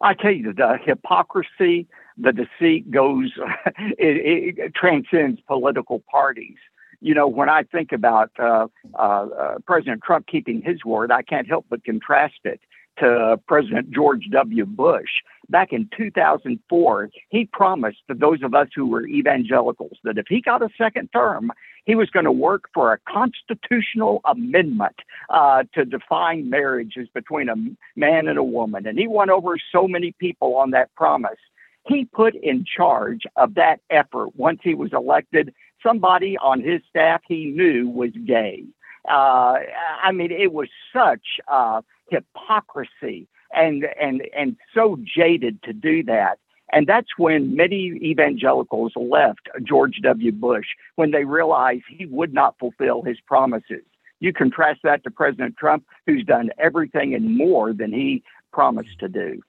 I 0.00 0.14
tell 0.14 0.32
you, 0.32 0.52
the 0.52 0.76
hypocrisy, 0.84 1.86
the 2.18 2.32
deceit 2.32 2.90
goes, 2.90 3.32
it, 3.98 4.58
it, 4.58 4.74
transcends 4.74 5.40
political 5.46 6.02
parties. 6.10 6.56
You 7.00 7.14
know, 7.14 7.28
when 7.28 7.48
I 7.48 7.62
think 7.62 7.92
about 7.92 8.30
uh, 8.38 8.66
uh, 8.94 8.98
uh, 8.98 9.54
President 9.66 10.02
Trump 10.02 10.26
keeping 10.26 10.60
his 10.60 10.84
word, 10.84 11.10
I 11.10 11.22
can't 11.22 11.46
help 11.46 11.66
but 11.70 11.84
contrast 11.84 12.40
it 12.44 12.60
to 12.98 13.38
President 13.46 13.90
George 13.90 14.28
W. 14.30 14.66
Bush. 14.66 15.22
Back 15.48 15.72
in 15.72 15.88
2004, 15.96 17.10
he 17.28 17.44
promised 17.52 17.98
to 18.08 18.14
those 18.14 18.42
of 18.42 18.54
us 18.54 18.68
who 18.74 18.86
were 18.86 19.06
evangelicals 19.06 19.98
that 20.04 20.18
if 20.18 20.26
he 20.28 20.40
got 20.40 20.62
a 20.62 20.68
second 20.76 21.10
term, 21.12 21.52
he 21.84 21.94
was 21.94 22.08
going 22.10 22.24
to 22.24 22.32
work 22.32 22.64
for 22.72 22.92
a 22.92 22.98
constitutional 23.08 24.20
amendment 24.24 24.96
uh, 25.28 25.64
to 25.74 25.84
define 25.84 26.48
marriages 26.48 27.08
between 27.12 27.48
a 27.48 27.56
man 27.96 28.26
and 28.26 28.38
a 28.38 28.44
woman. 28.44 28.86
And 28.86 28.98
he 28.98 29.06
won 29.06 29.30
over 29.30 29.56
so 29.70 29.86
many 29.86 30.12
people 30.12 30.56
on 30.56 30.70
that 30.70 30.94
promise. 30.94 31.38
He 31.86 32.06
put 32.06 32.34
in 32.34 32.64
charge 32.64 33.22
of 33.36 33.54
that 33.54 33.80
effort 33.90 34.34
once 34.36 34.60
he 34.62 34.74
was 34.74 34.92
elected 34.94 35.54
somebody 35.82 36.38
on 36.38 36.62
his 36.62 36.80
staff 36.88 37.20
he 37.28 37.46
knew 37.46 37.88
was 37.88 38.10
gay. 38.26 38.64
Uh, 39.08 39.56
I 40.02 40.12
mean, 40.12 40.30
it 40.30 40.52
was 40.52 40.68
such 40.92 41.38
uh, 41.46 41.82
hypocrisy 42.10 43.28
and 43.54 43.86
and 44.00 44.22
and 44.36 44.56
so 44.74 44.98
jaded 45.04 45.62
to 45.64 45.72
do 45.72 46.02
that. 46.04 46.38
And 46.72 46.86
that's 46.86 47.18
when 47.18 47.54
many 47.54 47.98
evangelicals 48.02 48.92
left 48.96 49.48
George 49.62 50.00
W. 50.02 50.32
Bush 50.32 50.66
when 50.96 51.10
they 51.10 51.24
realized 51.24 51.84
he 51.88 52.06
would 52.06 52.32
not 52.32 52.58
fulfill 52.58 53.02
his 53.02 53.18
promises. 53.20 53.82
You 54.20 54.32
contrast 54.32 54.80
that 54.82 55.04
to 55.04 55.10
President 55.10 55.56
Trump, 55.56 55.84
who's 56.06 56.24
done 56.24 56.50
everything 56.58 57.14
and 57.14 57.36
more 57.36 57.72
than 57.72 57.92
he 57.92 58.22
promised 58.52 58.98
to 59.00 59.08
do. 59.08 59.40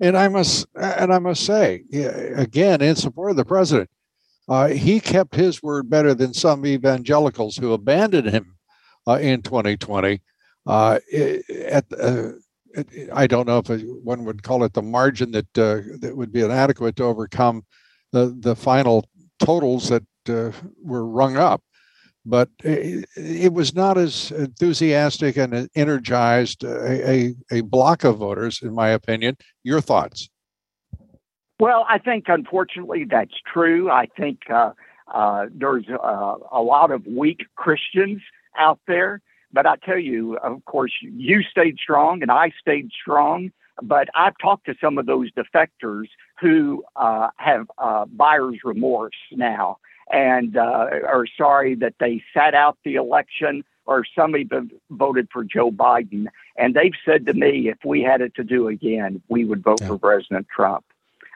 And 0.00 0.16
I 0.16 0.28
must 0.28 0.66
and 0.74 1.12
I 1.12 1.18
must 1.18 1.44
say 1.44 1.84
again 1.92 2.80
in 2.80 2.96
support 2.96 3.30
of 3.30 3.36
the 3.36 3.44
president, 3.44 3.90
uh, 4.48 4.68
he 4.68 4.98
kept 4.98 5.34
his 5.34 5.62
word 5.62 5.90
better 5.90 6.14
than 6.14 6.32
some 6.32 6.64
evangelicals 6.64 7.56
who 7.56 7.72
abandoned 7.72 8.30
him 8.30 8.56
uh, 9.06 9.18
in 9.20 9.42
2020 9.42 10.20
uh, 10.66 10.98
at 11.66 11.84
uh, 11.98 12.30
I 13.12 13.26
don't 13.26 13.46
know 13.46 13.58
if 13.64 13.82
one 14.04 14.24
would 14.24 14.42
call 14.42 14.64
it 14.64 14.72
the 14.72 14.82
margin 14.82 15.32
that 15.32 15.58
uh, 15.58 15.80
that 16.00 16.16
would 16.16 16.32
be 16.32 16.42
inadequate 16.42 16.96
to 16.96 17.04
overcome 17.04 17.64
the 18.12 18.36
the 18.38 18.54
final 18.56 19.06
totals 19.38 19.88
that 19.88 20.04
uh, 20.28 20.52
were 20.82 21.06
rung 21.06 21.36
up, 21.36 21.62
but 22.24 22.48
it, 22.62 23.06
it, 23.16 23.52
was 23.52 23.74
not 23.74 23.96
as 23.96 24.30
enthusiastic 24.32 25.36
and 25.36 25.68
energized 25.74 26.62
a, 26.62 27.10
a, 27.10 27.34
a 27.50 27.60
block 27.62 28.04
of 28.04 28.18
voters, 28.18 28.60
in 28.62 28.74
my 28.74 28.90
opinion. 28.90 29.36
Your 29.64 29.80
thoughts? 29.80 30.28
Well, 31.58 31.86
I 31.88 31.98
think 31.98 32.24
unfortunately 32.28 33.04
that's 33.08 33.34
true. 33.52 33.90
I 33.90 34.06
think 34.16 34.40
uh, 34.50 34.72
uh, 35.12 35.46
there's 35.52 35.86
a 35.88 36.62
lot 36.62 36.90
of 36.90 37.06
weak 37.06 37.40
Christians 37.56 38.20
out 38.58 38.78
there 38.86 39.22
but 39.52 39.66
I 39.66 39.76
tell 39.76 39.98
you, 39.98 40.36
of 40.38 40.64
course, 40.64 40.92
you 41.00 41.42
stayed 41.42 41.78
strong 41.78 42.22
and 42.22 42.30
I 42.30 42.52
stayed 42.60 42.90
strong. 42.92 43.52
But 43.82 44.08
I've 44.14 44.36
talked 44.42 44.66
to 44.66 44.74
some 44.78 44.98
of 44.98 45.06
those 45.06 45.30
defectors 45.32 46.08
who 46.38 46.84
uh, 46.96 47.28
have 47.36 47.70
uh, 47.78 48.04
buyer's 48.06 48.58
remorse 48.62 49.16
now 49.32 49.78
and 50.10 50.56
uh, 50.56 50.86
are 51.06 51.24
sorry 51.38 51.76
that 51.76 51.94
they 51.98 52.22
sat 52.34 52.54
out 52.54 52.76
the 52.84 52.96
election 52.96 53.64
or 53.86 54.04
some 54.14 54.36
even 54.36 54.70
voted 54.90 55.28
for 55.32 55.44
Joe 55.44 55.70
Biden. 55.70 56.26
And 56.56 56.74
they've 56.74 56.92
said 57.04 57.26
to 57.26 57.34
me, 57.34 57.68
if 57.68 57.78
we 57.84 58.02
had 58.02 58.20
it 58.20 58.34
to 58.34 58.44
do 58.44 58.68
again, 58.68 59.22
we 59.28 59.44
would 59.44 59.62
vote 59.62 59.80
yeah. 59.80 59.88
for 59.88 59.98
President 59.98 60.46
Trump. 60.54 60.84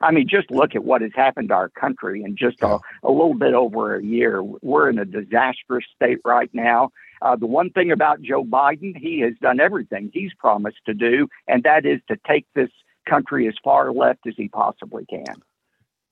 I 0.00 0.10
mean, 0.10 0.28
just 0.28 0.50
look 0.50 0.74
at 0.74 0.84
what 0.84 1.02
has 1.02 1.12
happened 1.14 1.48
to 1.48 1.54
our 1.54 1.68
country 1.70 2.22
in 2.22 2.36
just 2.36 2.62
a, 2.62 2.78
a 3.02 3.10
little 3.10 3.34
bit 3.34 3.54
over 3.54 3.96
a 3.96 4.02
year. 4.02 4.42
We're 4.42 4.90
in 4.90 4.98
a 4.98 5.04
disastrous 5.04 5.84
state 5.96 6.18
right 6.24 6.50
now. 6.52 6.90
Uh, 7.22 7.36
the 7.36 7.46
one 7.46 7.70
thing 7.70 7.90
about 7.90 8.22
Joe 8.22 8.44
Biden, 8.44 8.96
he 8.96 9.20
has 9.20 9.34
done 9.40 9.60
everything 9.60 10.10
he's 10.12 10.32
promised 10.34 10.78
to 10.86 10.94
do, 10.94 11.28
and 11.48 11.62
that 11.64 11.86
is 11.86 12.00
to 12.08 12.16
take 12.26 12.46
this 12.54 12.70
country 13.08 13.46
as 13.48 13.54
far 13.62 13.92
left 13.92 14.26
as 14.26 14.34
he 14.36 14.48
possibly 14.48 15.04
can. 15.06 15.42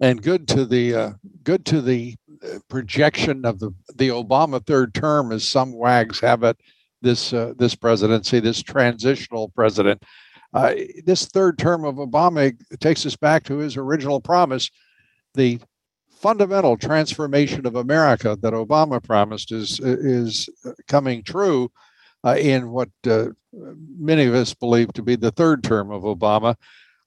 And 0.00 0.22
good 0.22 0.48
to 0.48 0.64
the 0.64 0.94
uh, 0.94 1.10
good 1.44 1.64
to 1.66 1.80
the 1.80 2.16
uh, 2.42 2.58
projection 2.68 3.44
of 3.44 3.60
the 3.60 3.70
the 3.94 4.08
Obama 4.08 4.64
third 4.64 4.94
term, 4.94 5.30
as 5.30 5.48
some 5.48 5.72
wags 5.72 6.18
have 6.20 6.42
it. 6.42 6.58
This 7.02 7.32
uh, 7.32 7.54
this 7.56 7.74
presidency, 7.74 8.40
this 8.40 8.62
transitional 8.62 9.50
president, 9.50 10.02
uh, 10.54 10.74
this 11.04 11.26
third 11.26 11.58
term 11.58 11.84
of 11.84 11.96
Obama 11.96 12.52
takes 12.80 13.06
us 13.06 13.16
back 13.16 13.44
to 13.44 13.58
his 13.58 13.76
original 13.76 14.20
promise. 14.20 14.70
The 15.34 15.60
fundamental 16.22 16.76
transformation 16.76 17.66
of 17.66 17.74
America 17.74 18.38
that 18.40 18.52
Obama 18.54 19.02
promised 19.02 19.50
is 19.50 19.80
is 19.80 20.48
coming 20.86 21.22
true 21.24 21.70
uh, 22.24 22.36
in 22.38 22.70
what 22.70 22.88
uh, 23.06 23.26
many 23.98 24.24
of 24.26 24.34
us 24.34 24.54
believe 24.54 24.92
to 24.92 25.02
be 25.02 25.16
the 25.16 25.32
third 25.32 25.64
term 25.64 25.90
of 25.90 26.02
Obama. 26.02 26.54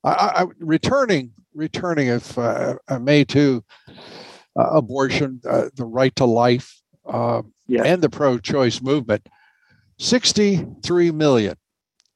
I, 0.04 0.10
I, 0.10 0.46
returning, 0.60 1.32
returning, 1.54 2.10
if 2.10 2.38
uh, 2.38 2.76
I 2.90 2.98
may, 2.98 3.24
to 3.26 3.64
uh, 4.60 4.70
abortion, 4.72 5.42
uh, 5.50 5.70
the 5.76 5.86
right 5.86 6.16
to 6.18 6.26
life, 6.26 6.82
yeah. 7.08 7.84
and 7.84 8.02
the 8.02 8.10
pro-choice 8.10 8.82
movement. 8.82 9.28
63 9.98 11.12
million, 11.12 11.56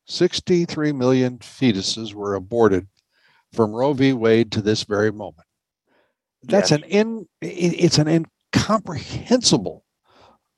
63 0.06 0.92
million 0.92 1.38
fetuses 1.38 2.14
were 2.14 2.36
aborted 2.36 2.88
from 3.54 3.72
Roe 3.72 3.94
v. 3.94 4.12
Wade 4.12 4.52
to 4.52 4.62
this 4.62 4.84
very 4.84 5.12
moment. 5.12 5.48
That's 6.44 6.72
yes. 6.72 6.82
an 6.82 6.84
in 6.90 7.28
it's 7.42 7.98
an 7.98 8.08
incomprehensible 8.08 9.84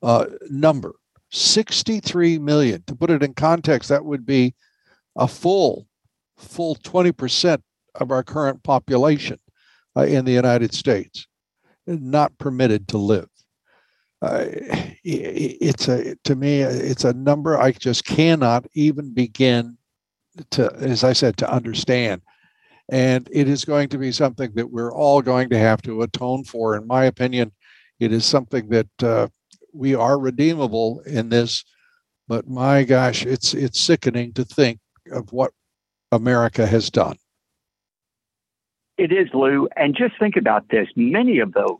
uh, 0.02 0.26
number. 0.50 0.94
63 1.30 2.38
million. 2.38 2.82
To 2.86 2.94
put 2.94 3.10
it 3.10 3.22
in 3.22 3.32
context, 3.32 3.88
that 3.88 4.04
would 4.04 4.26
be 4.26 4.54
a 5.16 5.26
full, 5.26 5.86
full 6.36 6.76
20% 6.76 7.62
of 7.94 8.10
our 8.10 8.22
current 8.22 8.62
population 8.62 9.38
uh, 9.96 10.02
in 10.02 10.26
the 10.26 10.32
United 10.32 10.74
States 10.74 11.26
not 11.86 12.36
permitted 12.38 12.88
to 12.88 12.98
live. 12.98 13.28
Uh, 14.20 14.44
it's 15.02 15.88
a 15.88 16.14
to 16.22 16.36
me 16.36 16.60
it's 16.60 17.04
a 17.04 17.12
number 17.12 17.58
I 17.60 17.72
just 17.72 18.04
cannot 18.04 18.66
even 18.74 19.12
begin 19.12 19.76
to, 20.50 20.72
as 20.76 21.02
I 21.02 21.12
said, 21.12 21.36
to 21.38 21.52
understand. 21.52 22.22
And 22.88 23.28
it 23.32 23.48
is 23.48 23.64
going 23.64 23.88
to 23.90 23.98
be 23.98 24.12
something 24.12 24.52
that 24.54 24.70
we're 24.70 24.92
all 24.92 25.22
going 25.22 25.48
to 25.50 25.58
have 25.58 25.82
to 25.82 26.02
atone 26.02 26.44
for. 26.44 26.76
In 26.76 26.86
my 26.86 27.04
opinion, 27.04 27.52
it 28.00 28.12
is 28.12 28.24
something 28.24 28.68
that 28.68 29.02
uh, 29.02 29.28
we 29.72 29.94
are 29.94 30.18
redeemable 30.18 31.00
in 31.06 31.28
this. 31.28 31.64
But 32.28 32.48
my 32.48 32.84
gosh, 32.84 33.24
it's 33.24 33.54
it's 33.54 33.80
sickening 33.80 34.32
to 34.34 34.44
think 34.44 34.80
of 35.12 35.32
what 35.32 35.52
America 36.10 36.66
has 36.66 36.90
done. 36.90 37.16
It 38.98 39.12
is, 39.12 39.28
Lou. 39.32 39.68
And 39.76 39.96
just 39.96 40.18
think 40.18 40.36
about 40.36 40.68
this 40.68 40.88
many 40.96 41.38
of 41.38 41.52
those 41.52 41.78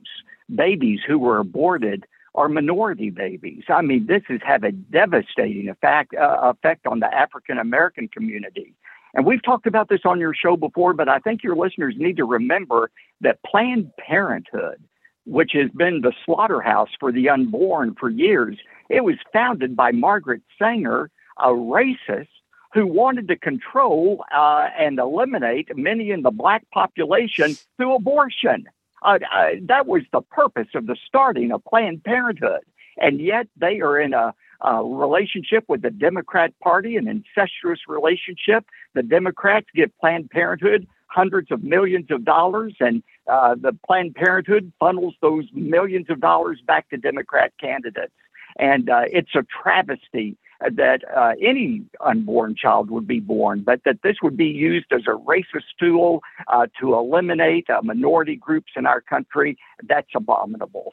babies 0.54 1.00
who 1.06 1.18
were 1.18 1.38
aborted 1.38 2.04
are 2.34 2.48
minority 2.48 3.10
babies. 3.10 3.64
I 3.68 3.82
mean, 3.82 4.06
this 4.06 4.22
has 4.28 4.40
had 4.42 4.64
a 4.64 4.72
devastating 4.72 5.68
effect, 5.68 6.14
uh, 6.14 6.38
effect 6.42 6.86
on 6.86 7.00
the 7.00 7.12
African 7.12 7.58
American 7.58 8.08
community. 8.08 8.74
And 9.14 9.26
we've 9.26 9.42
talked 9.42 9.66
about 9.66 9.88
this 9.88 10.00
on 10.04 10.18
your 10.18 10.34
show 10.34 10.56
before, 10.56 10.94
but 10.94 11.08
I 11.08 11.18
think 11.18 11.42
your 11.42 11.56
listeners 11.56 11.94
need 11.98 12.16
to 12.16 12.24
remember 12.24 12.90
that 13.20 13.42
Planned 13.44 13.90
Parenthood, 13.98 14.82
which 15.26 15.52
has 15.52 15.70
been 15.70 16.00
the 16.00 16.12
slaughterhouse 16.24 16.88
for 16.98 17.12
the 17.12 17.28
unborn 17.28 17.94
for 17.98 18.08
years, 18.08 18.56
it 18.88 19.04
was 19.04 19.16
founded 19.32 19.76
by 19.76 19.92
Margaret 19.92 20.42
Sanger, 20.58 21.10
a 21.38 21.48
racist 21.48 22.28
who 22.72 22.86
wanted 22.86 23.28
to 23.28 23.36
control 23.36 24.24
uh, 24.34 24.68
and 24.78 24.98
eliminate 24.98 25.76
many 25.76 26.10
in 26.10 26.22
the 26.22 26.30
black 26.30 26.64
population 26.70 27.56
through 27.76 27.94
abortion. 27.94 28.66
Uh, 29.02 29.18
uh, 29.34 29.50
that 29.62 29.86
was 29.86 30.02
the 30.12 30.22
purpose 30.22 30.68
of 30.74 30.86
the 30.86 30.96
starting 31.06 31.52
of 31.52 31.62
Planned 31.64 32.02
Parenthood. 32.04 32.62
And 32.98 33.20
yet 33.20 33.46
they 33.56 33.80
are 33.80 33.98
in 33.98 34.12
a, 34.12 34.34
a 34.60 34.82
relationship 34.84 35.64
with 35.68 35.82
the 35.82 35.90
Democrat 35.90 36.52
Party, 36.60 36.96
an 36.96 37.08
incestuous 37.08 37.80
relationship. 37.88 38.64
The 38.94 39.02
Democrats 39.02 39.66
give 39.74 39.90
Planned 39.98 40.30
Parenthood 40.30 40.86
hundreds 41.06 41.50
of 41.50 41.62
millions 41.62 42.10
of 42.10 42.24
dollars, 42.24 42.74
and 42.80 43.02
uh, 43.26 43.54
the 43.54 43.76
Planned 43.86 44.14
Parenthood 44.14 44.72
funnels 44.80 45.14
those 45.20 45.44
millions 45.52 46.06
of 46.08 46.20
dollars 46.20 46.60
back 46.66 46.88
to 46.90 46.96
Democrat 46.96 47.52
candidates. 47.60 48.14
And 48.58 48.88
uh, 48.88 49.02
it's 49.06 49.34
a 49.34 49.44
travesty 49.62 50.36
that 50.60 51.00
uh, 51.14 51.32
any 51.42 51.82
unborn 52.00 52.54
child 52.54 52.90
would 52.90 53.06
be 53.06 53.20
born, 53.20 53.62
but 53.62 53.80
that 53.84 54.02
this 54.02 54.16
would 54.22 54.36
be 54.36 54.46
used 54.46 54.86
as 54.92 55.02
a 55.06 55.18
racist 55.18 55.72
tool 55.78 56.22
uh, 56.48 56.66
to 56.80 56.94
eliminate 56.94 57.68
uh, 57.68 57.80
minority 57.82 58.36
groups 58.36 58.72
in 58.76 58.86
our 58.86 59.00
country, 59.00 59.58
that's 59.82 60.10
abominable. 60.14 60.92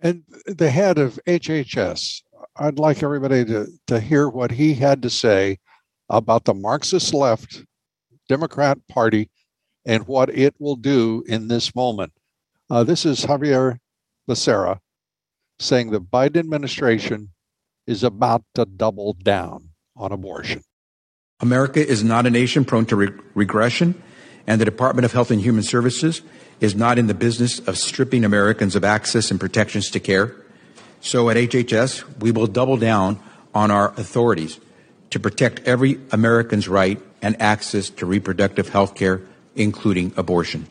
And 0.00 0.24
the 0.46 0.70
head 0.70 0.98
of 0.98 1.18
HHS, 1.26 2.22
I'd 2.56 2.78
like 2.78 3.02
everybody 3.02 3.44
to, 3.46 3.66
to 3.86 4.00
hear 4.00 4.28
what 4.28 4.50
he 4.50 4.74
had 4.74 5.02
to 5.02 5.10
say 5.10 5.58
about 6.08 6.44
the 6.44 6.54
Marxist 6.54 7.14
left 7.14 7.64
Democrat 8.28 8.78
Party 8.88 9.30
and 9.84 10.06
what 10.06 10.28
it 10.30 10.54
will 10.58 10.76
do 10.76 11.24
in 11.26 11.48
this 11.48 11.74
moment. 11.74 12.12
Uh, 12.68 12.84
this 12.84 13.06
is 13.06 13.20
Xavier 13.20 13.78
Becerra 14.28 14.80
saying 15.58 15.90
the 15.90 16.00
Biden 16.00 16.36
administration 16.36 17.30
is 17.86 18.04
about 18.04 18.44
to 18.54 18.64
double 18.66 19.14
down 19.14 19.70
on 19.96 20.12
abortion. 20.12 20.62
America 21.40 21.86
is 21.86 22.02
not 22.02 22.26
a 22.26 22.30
nation 22.30 22.64
prone 22.64 22.86
to 22.86 22.96
re- 22.96 23.12
regression, 23.34 24.00
and 24.46 24.60
the 24.60 24.64
Department 24.64 25.04
of 25.04 25.12
Health 25.12 25.30
and 25.30 25.40
Human 25.40 25.62
Services 25.62 26.22
is 26.60 26.74
not 26.74 26.98
in 26.98 27.06
the 27.06 27.14
business 27.14 27.58
of 27.60 27.76
stripping 27.76 28.24
Americans 28.24 28.76
of 28.76 28.84
access 28.84 29.30
and 29.30 29.38
protections 29.38 29.90
to 29.90 30.00
care. 30.00 30.34
So 31.00 31.30
at 31.30 31.36
HHS, 31.36 32.20
we 32.20 32.32
will 32.32 32.46
double 32.46 32.76
down 32.76 33.20
on 33.54 33.70
our 33.70 33.90
authorities 33.92 34.58
to 35.10 35.20
protect 35.20 35.60
every 35.66 36.00
American's 36.10 36.68
right 36.68 37.00
and 37.22 37.40
access 37.40 37.90
to 37.90 38.06
reproductive 38.06 38.68
health 38.68 38.94
care, 38.94 39.20
including 39.54 40.12
abortion. 40.16 40.66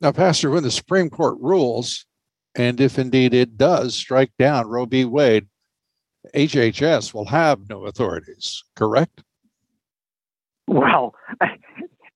Now, 0.00 0.12
Pastor, 0.12 0.50
when 0.50 0.62
the 0.62 0.70
Supreme 0.70 1.10
Court 1.10 1.36
rules, 1.40 2.06
and 2.54 2.80
if 2.80 2.98
indeed 2.98 3.34
it 3.34 3.56
does 3.56 3.94
strike 3.94 4.32
down 4.38 4.66
Roe 4.66 4.86
v. 4.86 5.04
Wade, 5.04 5.46
HHS 6.34 7.14
will 7.14 7.26
have 7.26 7.68
no 7.68 7.86
authorities, 7.86 8.62
correct? 8.74 9.22
Well, 10.66 11.14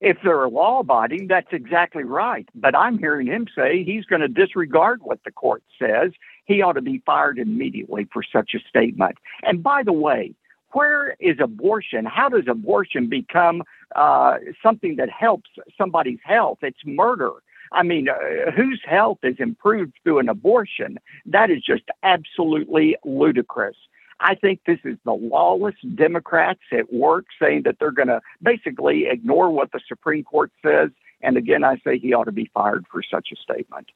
if 0.01 0.17
they're 0.25 0.49
law 0.49 0.81
abiding, 0.81 1.29
that's 1.29 1.53
exactly 1.53 2.05
right. 2.05 2.49
But 2.55 2.75
I'm 2.75 2.99
hearing 2.99 3.27
him 3.27 3.47
say 3.55 3.85
he's 3.85 4.05
going 4.07 4.23
to 4.23 4.29
disregard 4.29 5.01
what 5.03 5.21
the 5.25 5.31
court 5.31 5.63
says. 5.79 6.13
He 6.47 6.63
ought 6.63 6.73
to 6.73 6.83
be 6.83 7.03
fired 7.05 7.39
immediately 7.39 8.09
for 8.13 8.23
such 8.23 8.55
a 8.55 8.69
statement. 8.69 9.19
And 9.43 9.63
by 9.63 9.83
the 9.83 9.93
way, 9.93 10.35
where 10.73 11.17
is 11.21 11.37
abortion? 11.41 12.07
How 12.07 12.29
does 12.29 12.45
abortion 12.49 13.09
become 13.09 13.63
uh, 13.95 14.37
something 14.63 14.97
that 14.97 15.11
helps 15.11 15.51
somebody's 15.77 16.21
health? 16.25 16.59
It's 16.63 16.81
murder. 16.85 17.33
I 17.73 17.83
mean, 17.83 18.09
uh, 18.09 18.51
whose 18.51 18.81
health 18.85 19.19
is 19.23 19.37
improved 19.39 19.95
through 20.03 20.19
an 20.19 20.29
abortion? 20.29 20.99
That 21.27 21.51
is 21.51 21.63
just 21.63 21.85
absolutely 22.03 22.97
ludicrous. 23.05 23.77
I 24.21 24.35
think 24.35 24.61
this 24.67 24.79
is 24.85 24.99
the 25.05 25.13
lawless 25.13 25.75
Democrats 25.95 26.61
at 26.73 26.93
work 26.93 27.27
saying 27.41 27.63
that 27.65 27.77
they're 27.81 27.91
going 27.91 28.09
to 28.09 28.21
basically 28.43 29.07
ignore 29.07 29.51
what 29.51 29.73
the 29.73 29.81
Supreme 29.89 30.25
Court 30.25 30.53
says. 30.65 30.91
And 31.23 31.37
again, 31.37 31.65
I 31.65 31.77
say 31.85 31.99
he 31.99 32.13
ought 32.13 32.25
to 32.25 32.33
be 32.33 32.51
fired 32.53 32.85
for 32.91 33.03
such 33.03 33.29
a 33.33 33.37
statement. 33.37 33.89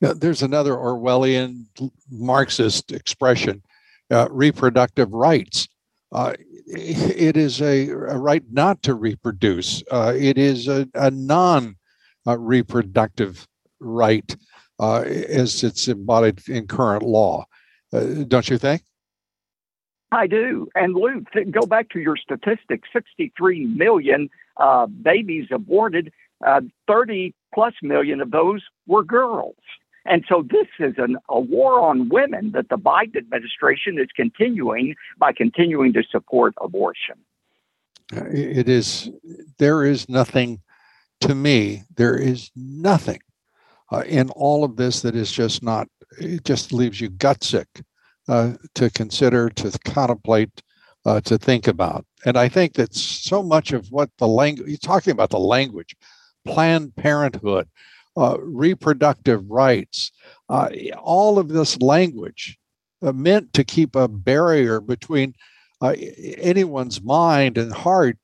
Yeah, 0.00 0.12
there's 0.16 0.42
another 0.42 0.72
Orwellian 0.72 1.66
Marxist 2.10 2.92
expression 2.92 3.62
uh, 4.10 4.28
reproductive 4.30 5.12
rights. 5.12 5.68
Uh, 6.10 6.34
it 6.66 7.36
is 7.36 7.62
a, 7.62 7.88
a, 7.88 8.18
right 8.18 8.42
not 8.50 8.82
to 8.82 8.94
reproduce, 8.94 9.82
uh, 9.90 10.12
it 10.14 10.36
is 10.36 10.68
a, 10.68 10.86
a 10.94 11.10
non 11.10 11.76
reproductive 12.26 13.46
right 13.80 14.36
uh, 14.78 15.00
as 15.00 15.64
it's 15.64 15.88
embodied 15.88 16.40
in 16.48 16.66
current 16.66 17.02
law. 17.02 17.44
Uh, 17.92 18.24
don't 18.28 18.50
you 18.50 18.58
think? 18.58 18.82
I 20.12 20.26
do. 20.26 20.68
And 20.74 20.94
Luke, 20.94 21.24
go 21.50 21.66
back 21.66 21.88
to 21.90 22.00
your 22.00 22.16
statistics 22.16 22.88
63 22.92 23.66
million 23.66 24.28
uh, 24.58 24.86
babies 24.86 25.48
aborted, 25.50 26.12
uh, 26.46 26.60
30 26.86 27.34
plus 27.54 27.74
million 27.82 28.20
of 28.20 28.30
those 28.30 28.62
were 28.86 29.02
girls. 29.02 29.56
And 30.04 30.24
so 30.28 30.44
this 30.48 30.66
is 30.78 30.94
an, 30.98 31.16
a 31.28 31.40
war 31.40 31.80
on 31.80 32.08
women 32.08 32.52
that 32.52 32.68
the 32.68 32.76
Biden 32.76 33.16
administration 33.16 33.98
is 33.98 34.08
continuing 34.14 34.96
by 35.16 35.32
continuing 35.32 35.92
to 35.94 36.02
support 36.02 36.54
abortion. 36.60 37.14
It 38.12 38.68
is, 38.68 39.10
there 39.58 39.84
is 39.84 40.08
nothing, 40.08 40.60
to 41.20 41.34
me, 41.34 41.84
there 41.96 42.16
is 42.16 42.50
nothing 42.54 43.20
uh, 43.90 44.02
in 44.06 44.28
all 44.30 44.64
of 44.64 44.76
this 44.76 45.00
that 45.02 45.14
is 45.14 45.32
just 45.32 45.62
not, 45.62 45.88
it 46.18 46.44
just 46.44 46.72
leaves 46.72 47.00
you 47.00 47.08
gut 47.08 47.42
sick 47.42 47.68
uh, 48.28 48.52
to 48.74 48.90
consider, 48.90 49.48
to 49.50 49.76
contemplate, 49.84 50.62
uh, 51.04 51.20
to 51.22 51.38
think 51.38 51.66
about. 51.66 52.06
And 52.24 52.36
I 52.36 52.48
think 52.48 52.74
that 52.74 52.94
so 52.94 53.42
much 53.42 53.72
of 53.72 53.90
what 53.90 54.10
the 54.18 54.28
language, 54.28 54.68
you're 54.68 54.78
talking 54.78 55.10
about 55.12 55.30
the 55.30 55.38
language, 55.38 55.96
Planned 56.44 56.94
Parenthood, 56.96 57.68
uh, 58.16 58.36
reproductive 58.40 59.48
rights, 59.48 60.12
uh, 60.48 60.68
all 60.98 61.38
of 61.38 61.48
this 61.48 61.80
language 61.80 62.58
uh, 63.02 63.12
meant 63.12 63.52
to 63.54 63.64
keep 63.64 63.96
a 63.96 64.08
barrier 64.08 64.80
between 64.80 65.34
uh, 65.80 65.94
anyone's 66.38 67.02
mind 67.02 67.58
and 67.58 67.72
heart 67.72 68.16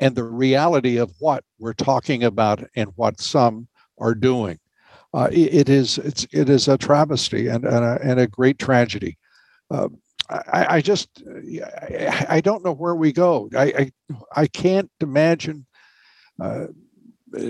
and 0.00 0.14
the 0.14 0.24
reality 0.24 0.96
of 0.96 1.12
what 1.20 1.44
we're 1.58 1.72
talking 1.72 2.24
about 2.24 2.64
and 2.74 2.90
what 2.96 3.20
some 3.20 3.68
are 3.98 4.14
doing. 4.14 4.58
Uh, 5.14 5.28
it, 5.32 5.68
is 5.68 5.98
it's 5.98 6.26
it 6.32 6.50
is 6.50 6.68
a 6.68 6.76
travesty 6.76 7.46
and 7.46 7.64
and 7.64 7.84
a, 7.84 7.98
and 8.02 8.20
a 8.20 8.26
great 8.26 8.58
tragedy. 8.58 9.16
Uh, 9.70 9.88
I, 10.28 10.76
I, 10.76 10.80
just 10.80 11.22
I, 11.26 12.26
I, 12.28 12.40
don't 12.40 12.64
know 12.64 12.72
where 12.72 12.94
we 12.96 13.12
go. 13.12 13.48
I 13.56 13.64
I, 13.64 13.92
I 14.34 14.46
can't 14.46 14.90
imagine 15.00 15.66
uh, 16.40 16.66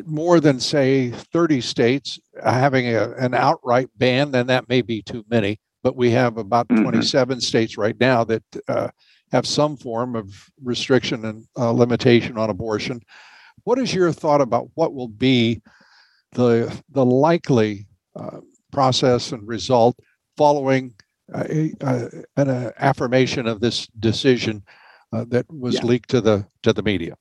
more 0.05 0.41
than 0.41 0.61
say 0.61 1.11
30 1.11 1.61
states 1.61 2.19
having 2.43 2.89
a, 2.89 3.13
an 3.13 3.35
outright 3.35 3.89
ban. 3.97 4.31
Then 4.31 4.47
that 4.49 4.69
may 4.69 4.83
be 4.83 5.03
too 5.03 5.25
many, 5.31 5.61
but 5.83 5.97
we 5.97 6.11
have 6.11 6.37
about 6.37 6.69
mm-hmm. 6.69 6.83
27 6.83 7.41
states 7.41 7.77
right 7.77 7.99
now 7.99 8.25
that 8.25 8.43
uh, 8.69 8.89
have 9.33 9.47
some 9.47 9.77
form 9.77 10.17
of 10.17 10.33
restriction 10.63 11.25
and 11.25 11.47
uh, 11.57 11.71
limitation 11.71 12.39
on 12.39 12.51
abortion. 12.51 13.01
What 13.65 13.79
is 13.79 13.95
your 13.95 14.13
thought 14.13 14.41
about 14.41 14.69
what 14.75 14.95
will 14.95 15.09
be 15.09 15.63
the 16.33 16.83
the 16.91 17.05
likely 17.05 17.87
uh, 18.15 18.41
process 18.73 19.33
and 19.33 19.47
result 19.47 19.99
following 20.37 20.95
an 21.29 22.73
affirmation 22.79 23.47
of 23.47 23.61
this 23.61 23.87
decision 23.99 24.63
uh, 25.13 25.25
that 25.29 25.47
was 25.53 25.77
yeah. 25.77 25.85
leaked 25.85 26.11
to 26.11 26.21
the 26.21 26.47
to 26.63 26.73
the 26.73 26.83
media. 26.83 27.17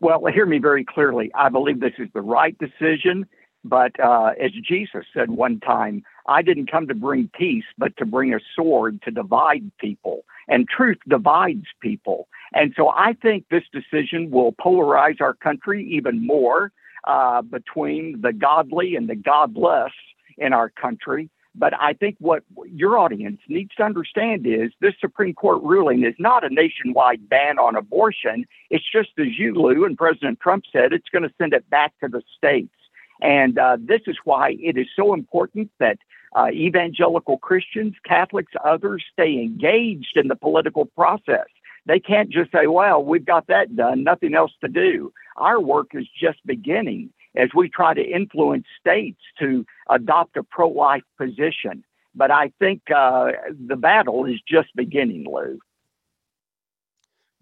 Well, 0.00 0.24
hear 0.26 0.46
me 0.46 0.58
very 0.58 0.84
clearly. 0.84 1.30
I 1.34 1.48
believe 1.48 1.80
this 1.80 1.94
is 1.98 2.08
the 2.12 2.20
right 2.20 2.56
decision. 2.58 3.26
But 3.64 3.98
uh, 3.98 4.32
as 4.40 4.52
Jesus 4.52 5.04
said 5.12 5.30
one 5.30 5.58
time, 5.58 6.04
I 6.28 6.42
didn't 6.42 6.70
come 6.70 6.86
to 6.86 6.94
bring 6.94 7.30
peace, 7.36 7.64
but 7.76 7.96
to 7.96 8.06
bring 8.06 8.32
a 8.32 8.38
sword 8.54 9.02
to 9.02 9.10
divide 9.10 9.72
people. 9.78 10.24
And 10.46 10.68
truth 10.68 10.98
divides 11.08 11.66
people. 11.80 12.28
And 12.54 12.72
so 12.76 12.90
I 12.90 13.14
think 13.14 13.46
this 13.50 13.64
decision 13.72 14.30
will 14.30 14.52
polarize 14.52 15.20
our 15.20 15.34
country 15.34 15.84
even 15.90 16.24
more 16.24 16.70
uh, 17.08 17.42
between 17.42 18.20
the 18.20 18.32
godly 18.32 18.94
and 18.94 19.08
the 19.08 19.16
godless 19.16 19.92
in 20.38 20.52
our 20.52 20.70
country. 20.70 21.28
But 21.58 21.72
I 21.80 21.94
think 21.94 22.16
what 22.18 22.42
your 22.66 22.98
audience 22.98 23.40
needs 23.48 23.74
to 23.76 23.82
understand 23.82 24.46
is 24.46 24.72
this 24.80 24.94
Supreme 25.00 25.34
Court 25.34 25.62
ruling 25.62 26.04
is 26.04 26.14
not 26.18 26.44
a 26.44 26.52
nationwide 26.52 27.28
ban 27.28 27.58
on 27.58 27.76
abortion. 27.76 28.44
It's 28.70 28.84
just 28.90 29.10
as 29.18 29.38
you, 29.38 29.54
Lou, 29.54 29.84
and 29.84 29.96
President 29.96 30.38
Trump 30.40 30.64
said, 30.70 30.92
it's 30.92 31.08
going 31.08 31.22
to 31.22 31.34
send 31.38 31.54
it 31.54 31.68
back 31.70 31.94
to 32.02 32.08
the 32.08 32.22
states. 32.36 32.74
And 33.22 33.58
uh, 33.58 33.78
this 33.80 34.02
is 34.06 34.16
why 34.24 34.56
it 34.60 34.76
is 34.76 34.86
so 34.94 35.14
important 35.14 35.70
that 35.80 35.98
uh, 36.36 36.48
evangelical 36.48 37.38
Christians, 37.38 37.94
Catholics, 38.04 38.52
others 38.62 39.02
stay 39.10 39.40
engaged 39.40 40.16
in 40.16 40.28
the 40.28 40.36
political 40.36 40.84
process. 40.84 41.46
They 41.86 42.00
can't 42.00 42.28
just 42.28 42.52
say, 42.52 42.66
well, 42.66 43.02
we've 43.02 43.24
got 43.24 43.46
that 43.46 43.74
done, 43.74 44.02
nothing 44.02 44.34
else 44.34 44.52
to 44.60 44.68
do. 44.68 45.12
Our 45.36 45.60
work 45.60 45.88
is 45.94 46.06
just 46.20 46.38
beginning 46.44 47.10
as 47.36 47.50
we 47.54 47.68
try 47.68 47.94
to 47.94 48.02
influence 48.02 48.66
states 48.80 49.20
to 49.38 49.64
adopt 49.88 50.36
a 50.36 50.42
pro 50.42 50.68
life 50.68 51.02
position. 51.18 51.84
But 52.14 52.30
I 52.30 52.50
think 52.58 52.82
uh, 52.90 53.32
the 53.66 53.76
battle 53.76 54.24
is 54.24 54.40
just 54.48 54.68
beginning, 54.74 55.26
Lou. 55.30 55.58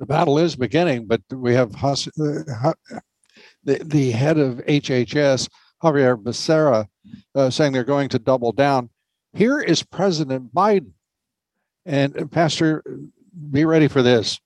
The 0.00 0.06
battle 0.06 0.38
is 0.38 0.56
beginning, 0.56 1.06
but 1.06 1.22
we 1.30 1.54
have 1.54 1.72
uh, 1.82 1.94
the, 3.62 3.78
the 3.84 4.10
head 4.10 4.38
of 4.38 4.56
HHS, 4.66 5.48
Xavier 5.82 6.16
Becerra, 6.16 6.88
uh, 7.36 7.50
saying 7.50 7.72
they're 7.72 7.84
going 7.84 8.08
to 8.08 8.18
double 8.18 8.50
down. 8.50 8.90
Here 9.32 9.60
is 9.60 9.82
President 9.84 10.52
Biden. 10.52 10.92
And, 11.86 12.30
Pastor, 12.32 12.82
be 13.50 13.64
ready 13.64 13.88
for 13.88 14.02
this. 14.02 14.40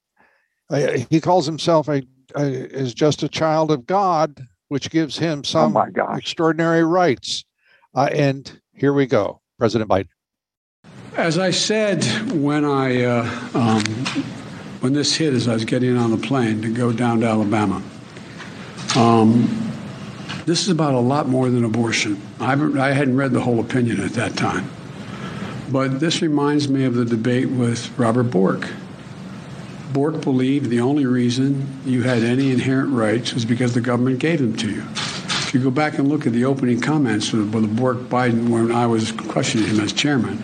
Uh, 0.71 0.99
he 1.09 1.21
calls 1.21 1.47
himself 1.47 1.89
a, 1.89 2.03
a, 2.35 2.43
is 2.43 2.93
just 2.93 3.23
a 3.23 3.29
child 3.29 3.71
of 3.71 3.87
God 3.87 4.47
which 4.69 4.91
gives 4.91 5.19
him 5.19 5.41
oh 5.41 5.43
some 5.43 5.77
oh 5.77 6.15
extraordinary 6.15 6.85
rights. 6.85 7.45
Uh, 7.95 8.09
and 8.13 8.61
here 8.75 8.93
we 8.93 9.07
go, 9.07 9.41
President 9.59 9.91
Biden. 9.91 10.09
As 11.17 11.39
I 11.39 11.51
said 11.51 12.05
when 12.33 12.65
I 12.65 13.03
uh, 13.03 13.49
um, 13.55 13.83
when 14.81 14.93
this 14.93 15.17
hit, 15.17 15.35
as 15.35 15.49
I 15.49 15.55
was 15.55 15.65
getting 15.65 15.97
on 15.97 16.11
the 16.11 16.17
plane 16.17 16.63
to 16.63 16.73
go 16.73 16.93
down 16.93 17.21
to 17.21 17.27
Alabama, 17.27 17.83
um, 18.95 19.73
this 20.47 20.63
is 20.63 20.69
about 20.69 20.95
a 20.95 21.01
lot 21.01 21.29
more 21.29 21.51
than 21.51 21.65
abortion. 21.65 22.21
I, 22.39 22.53
I 22.53 22.93
hadn't 22.93 23.17
read 23.17 23.33
the 23.33 23.41
whole 23.41 23.59
opinion 23.59 24.01
at 24.01 24.13
that 24.13 24.37
time, 24.37 24.71
but 25.71 25.99
this 25.99 26.23
reminds 26.23 26.69
me 26.69 26.85
of 26.85 26.95
the 26.95 27.05
debate 27.05 27.49
with 27.49 27.99
Robert 27.99 28.25
Bork 28.25 28.69
Bork 29.93 30.21
believed 30.21 30.69
the 30.69 30.81
only 30.81 31.07
reason 31.07 31.67
you 31.85 32.03
had 32.03 32.23
any 32.23 32.53
inherent 32.53 32.93
rights 32.93 33.33
was 33.33 33.45
because 33.45 33.75
the 33.75 33.81
government 33.81 34.19
gave 34.19 34.39
them 34.39 34.57
to 34.57 34.71
you. 34.71 34.83
If 34.83 35.55
you 35.55 35.61
go 35.61 35.71
back 35.71 35.99
and 35.99 36.09
look 36.09 36.27
at 36.27 36.35
the 36.35 36.45
opening 36.45 36.81
comments 36.81 37.33
of 37.33 37.53
the 37.53 37.61
Bork 37.67 37.97
Biden 37.97 38.51
when 38.51 38.71
I 38.71 38.87
was 38.87 39.13
questioning 39.13 39.67
him 39.67 39.81
as 39.81 39.95
chairman, 39.95 40.43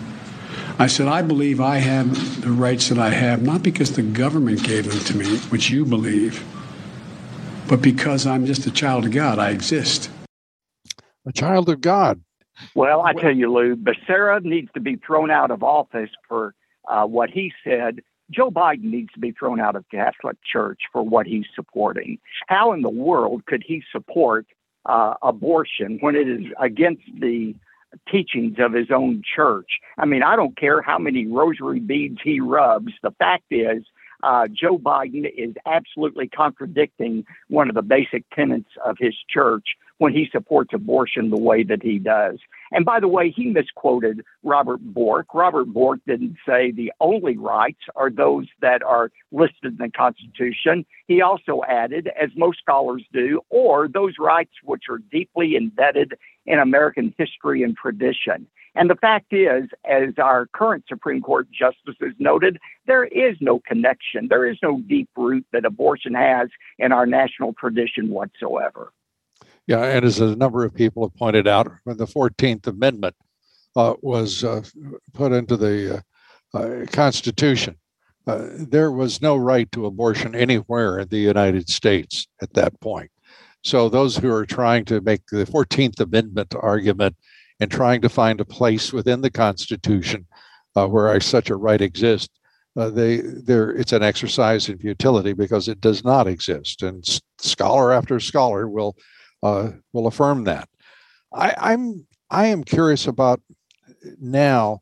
I 0.78 0.86
said, 0.86 1.08
I 1.08 1.22
believe 1.22 1.60
I 1.60 1.76
have 1.76 2.40
the 2.40 2.50
rights 2.50 2.88
that 2.88 2.98
I 2.98 3.10
have, 3.10 3.42
not 3.42 3.62
because 3.62 3.92
the 3.92 4.02
government 4.02 4.64
gave 4.64 4.88
them 4.88 4.98
to 5.00 5.16
me, 5.16 5.38
which 5.50 5.68
you 5.70 5.84
believe, 5.84 6.42
but 7.68 7.82
because 7.82 8.26
I'm 8.26 8.46
just 8.46 8.66
a 8.66 8.70
child 8.70 9.04
of 9.04 9.12
God. 9.12 9.38
I 9.38 9.50
exist. 9.50 10.10
A 11.26 11.32
child 11.32 11.68
of 11.68 11.80
God. 11.80 12.22
Well, 12.74 13.02
I 13.02 13.12
tell 13.12 13.34
you, 13.34 13.52
Lou, 13.52 13.76
Becerra 13.76 14.42
needs 14.42 14.70
to 14.72 14.80
be 14.80 14.96
thrown 14.96 15.30
out 15.30 15.50
of 15.50 15.62
office 15.62 16.10
for 16.28 16.54
uh, 16.88 17.04
what 17.04 17.30
he 17.30 17.52
said 17.62 18.00
Joe 18.30 18.50
Biden 18.50 18.84
needs 18.84 19.12
to 19.12 19.20
be 19.20 19.32
thrown 19.32 19.60
out 19.60 19.76
of 19.76 19.84
Catholic 19.90 20.36
Church 20.44 20.80
for 20.92 21.02
what 21.02 21.26
he's 21.26 21.46
supporting. 21.54 22.18
How 22.48 22.72
in 22.72 22.82
the 22.82 22.90
world 22.90 23.46
could 23.46 23.62
he 23.66 23.82
support 23.92 24.46
uh, 24.86 25.14
abortion 25.22 25.98
when 26.00 26.14
it 26.14 26.28
is 26.28 26.46
against 26.60 27.02
the 27.18 27.54
teachings 28.10 28.56
of 28.58 28.72
his 28.72 28.90
own 28.90 29.22
church? 29.36 29.78
I 29.98 30.06
mean, 30.06 30.22
I 30.22 30.36
don't 30.36 30.56
care 30.56 30.82
how 30.82 30.98
many 30.98 31.26
rosary 31.26 31.80
beads 31.80 32.18
he 32.22 32.40
rubs. 32.40 32.92
The 33.02 33.12
fact 33.12 33.44
is, 33.50 33.84
uh, 34.24 34.48
Joe 34.48 34.78
Biden 34.78 35.30
is 35.36 35.54
absolutely 35.66 36.28
contradicting 36.28 37.24
one 37.48 37.68
of 37.68 37.74
the 37.74 37.82
basic 37.82 38.24
tenets 38.30 38.70
of 38.84 38.96
his 38.98 39.14
church 39.28 39.76
when 39.98 40.12
he 40.12 40.28
supports 40.32 40.70
abortion 40.72 41.30
the 41.30 41.38
way 41.38 41.62
that 41.62 41.82
he 41.82 41.98
does. 41.98 42.38
And 42.72 42.84
by 42.84 42.98
the 42.98 43.08
way, 43.08 43.30
he 43.30 43.46
misquoted 43.46 44.24
Robert 44.42 44.80
Bork. 44.80 45.26
Robert 45.34 45.66
Bork 45.66 46.00
didn't 46.06 46.36
say 46.46 46.72
the 46.72 46.92
only 47.00 47.36
rights 47.36 47.82
are 47.94 48.10
those 48.10 48.46
that 48.60 48.82
are 48.82 49.12
listed 49.30 49.72
in 49.72 49.76
the 49.76 49.90
Constitution. 49.90 50.84
He 51.06 51.20
also 51.20 51.62
added, 51.68 52.10
as 52.20 52.30
most 52.36 52.58
scholars 52.58 53.04
do, 53.12 53.42
or 53.50 53.86
those 53.86 54.14
rights 54.18 54.52
which 54.64 54.84
are 54.90 54.98
deeply 54.98 55.54
embedded 55.54 56.14
in 56.46 56.58
American 56.58 57.14
history 57.18 57.62
and 57.62 57.76
tradition. 57.76 58.46
And 58.74 58.90
the 58.90 58.96
fact 58.96 59.32
is, 59.32 59.68
as 59.84 60.14
our 60.18 60.46
current 60.52 60.84
Supreme 60.88 61.22
Court 61.22 61.46
justices 61.50 62.14
noted, 62.18 62.58
there 62.86 63.04
is 63.04 63.36
no 63.40 63.60
connection, 63.60 64.26
there 64.28 64.46
is 64.46 64.58
no 64.62 64.80
deep 64.80 65.08
root 65.16 65.46
that 65.52 65.64
abortion 65.64 66.14
has 66.14 66.48
in 66.78 66.90
our 66.90 67.06
national 67.06 67.54
tradition 67.54 68.10
whatsoever. 68.10 68.92
Yeah, 69.66 69.82
and 69.84 70.04
as 70.04 70.20
a 70.20 70.36
number 70.36 70.64
of 70.64 70.74
people 70.74 71.04
have 71.04 71.14
pointed 71.14 71.46
out, 71.46 71.72
when 71.84 71.96
the 71.96 72.06
14th 72.06 72.66
Amendment 72.66 73.14
uh, 73.76 73.94
was 74.02 74.44
uh, 74.44 74.62
put 75.12 75.32
into 75.32 75.56
the 75.56 76.02
uh, 76.54 76.58
uh 76.58 76.86
Constitution, 76.86 77.76
uh, 78.26 78.46
there 78.52 78.90
was 78.90 79.22
no 79.22 79.36
right 79.36 79.70
to 79.72 79.86
abortion 79.86 80.34
anywhere 80.34 80.98
in 80.98 81.08
the 81.08 81.18
United 81.18 81.68
States 81.68 82.26
at 82.42 82.54
that 82.54 82.78
point. 82.80 83.10
So 83.64 83.88
those 83.88 84.16
who 84.16 84.30
are 84.30 84.46
trying 84.46 84.84
to 84.86 85.00
make 85.00 85.26
the 85.26 85.46
14th 85.46 85.98
Amendment 86.00 86.54
argument 86.60 87.16
and 87.60 87.70
trying 87.70 88.02
to 88.02 88.08
find 88.08 88.40
a 88.40 88.44
place 88.44 88.92
within 88.92 89.22
the 89.22 89.30
Constitution 89.30 90.26
uh, 90.76 90.86
where 90.86 91.18
such 91.20 91.50
a 91.50 91.56
right 91.56 91.80
exists, 91.80 92.38
uh, 92.76 92.90
they 92.90 93.18
there 93.18 93.70
it's 93.70 93.92
an 93.92 94.02
exercise 94.02 94.68
in 94.68 94.78
futility 94.78 95.32
because 95.32 95.68
it 95.68 95.80
does 95.80 96.04
not 96.04 96.26
exist, 96.26 96.82
and 96.82 97.04
scholar 97.38 97.92
after 97.92 98.18
scholar 98.18 98.68
will 98.68 98.96
uh, 99.44 99.70
will 99.92 100.08
affirm 100.08 100.44
that. 100.44 100.68
I, 101.32 101.54
I'm 101.56 102.06
I 102.30 102.46
am 102.46 102.64
curious 102.64 103.06
about 103.06 103.40
now 104.20 104.80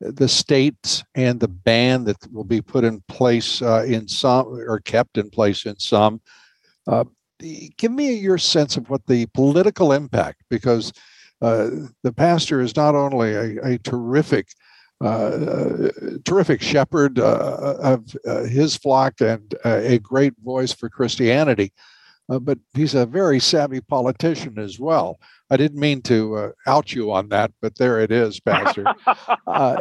the 0.00 0.28
states 0.28 1.04
and 1.14 1.38
the 1.38 1.48
ban 1.48 2.04
that 2.04 2.16
will 2.32 2.44
be 2.44 2.62
put 2.62 2.84
in 2.84 3.02
place 3.08 3.60
uh, 3.60 3.84
in 3.86 4.08
some 4.08 4.46
or 4.46 4.80
kept 4.80 5.18
in 5.18 5.28
place 5.28 5.66
in 5.66 5.78
some. 5.78 6.22
Uh, 7.42 7.48
give 7.76 7.92
me 7.92 8.14
your 8.14 8.38
sense 8.38 8.76
of 8.76 8.88
what 8.90 9.06
the 9.06 9.26
political 9.26 9.92
impact, 9.92 10.42
because 10.48 10.92
uh, 11.42 11.68
the 12.02 12.12
pastor 12.12 12.60
is 12.60 12.76
not 12.76 12.94
only 12.94 13.34
a, 13.34 13.62
a 13.62 13.78
terrific, 13.78 14.48
uh, 15.02 15.90
terrific 16.24 16.62
shepherd 16.62 17.18
uh, 17.18 17.76
of 17.80 18.16
uh, 18.26 18.44
his 18.44 18.76
flock 18.76 19.20
and 19.20 19.54
a 19.64 19.98
great 19.98 20.32
voice 20.42 20.72
for 20.72 20.88
Christianity, 20.88 21.72
uh, 22.28 22.38
but 22.38 22.58
he's 22.74 22.94
a 22.94 23.06
very 23.06 23.38
savvy 23.38 23.80
politician 23.80 24.58
as 24.58 24.78
well. 24.78 25.18
I 25.50 25.56
didn't 25.56 25.78
mean 25.78 26.02
to 26.02 26.36
uh, 26.36 26.50
out 26.66 26.92
you 26.92 27.12
on 27.12 27.28
that, 27.28 27.52
but 27.60 27.76
there 27.76 28.00
it 28.00 28.10
is, 28.10 28.40
Pastor. 28.40 28.84
uh, 29.46 29.76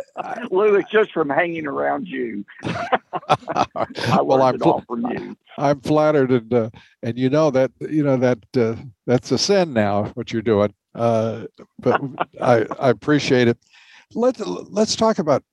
Lou, 0.51 0.75
it's 0.75 0.91
just 0.91 1.11
from 1.11 1.29
hanging 1.29 1.65
around 1.65 2.07
you. 2.07 2.45
I 2.63 4.21
well, 4.21 4.43
I'm, 4.43 4.59
fl- 4.59 4.79
from 4.87 5.09
you. 5.09 5.35
I'm 5.57 5.81
flattered, 5.81 6.31
and 6.31 6.53
uh, 6.53 6.69
and 7.01 7.17
you 7.17 7.29
know 7.29 7.49
that 7.49 7.71
you 7.79 8.03
know 8.03 8.17
that 8.17 8.39
uh, 8.55 8.75
that's 9.07 9.31
a 9.31 9.37
sin 9.37 9.73
now 9.73 10.05
what 10.13 10.31
you're 10.31 10.43
doing. 10.43 10.73
Uh, 10.93 11.45
but 11.79 11.99
I, 12.39 12.67
I 12.79 12.89
appreciate 12.89 13.47
it. 13.47 13.57
Let's 14.13 14.39
let's 14.39 14.95
talk 14.95 15.17
about 15.17 15.43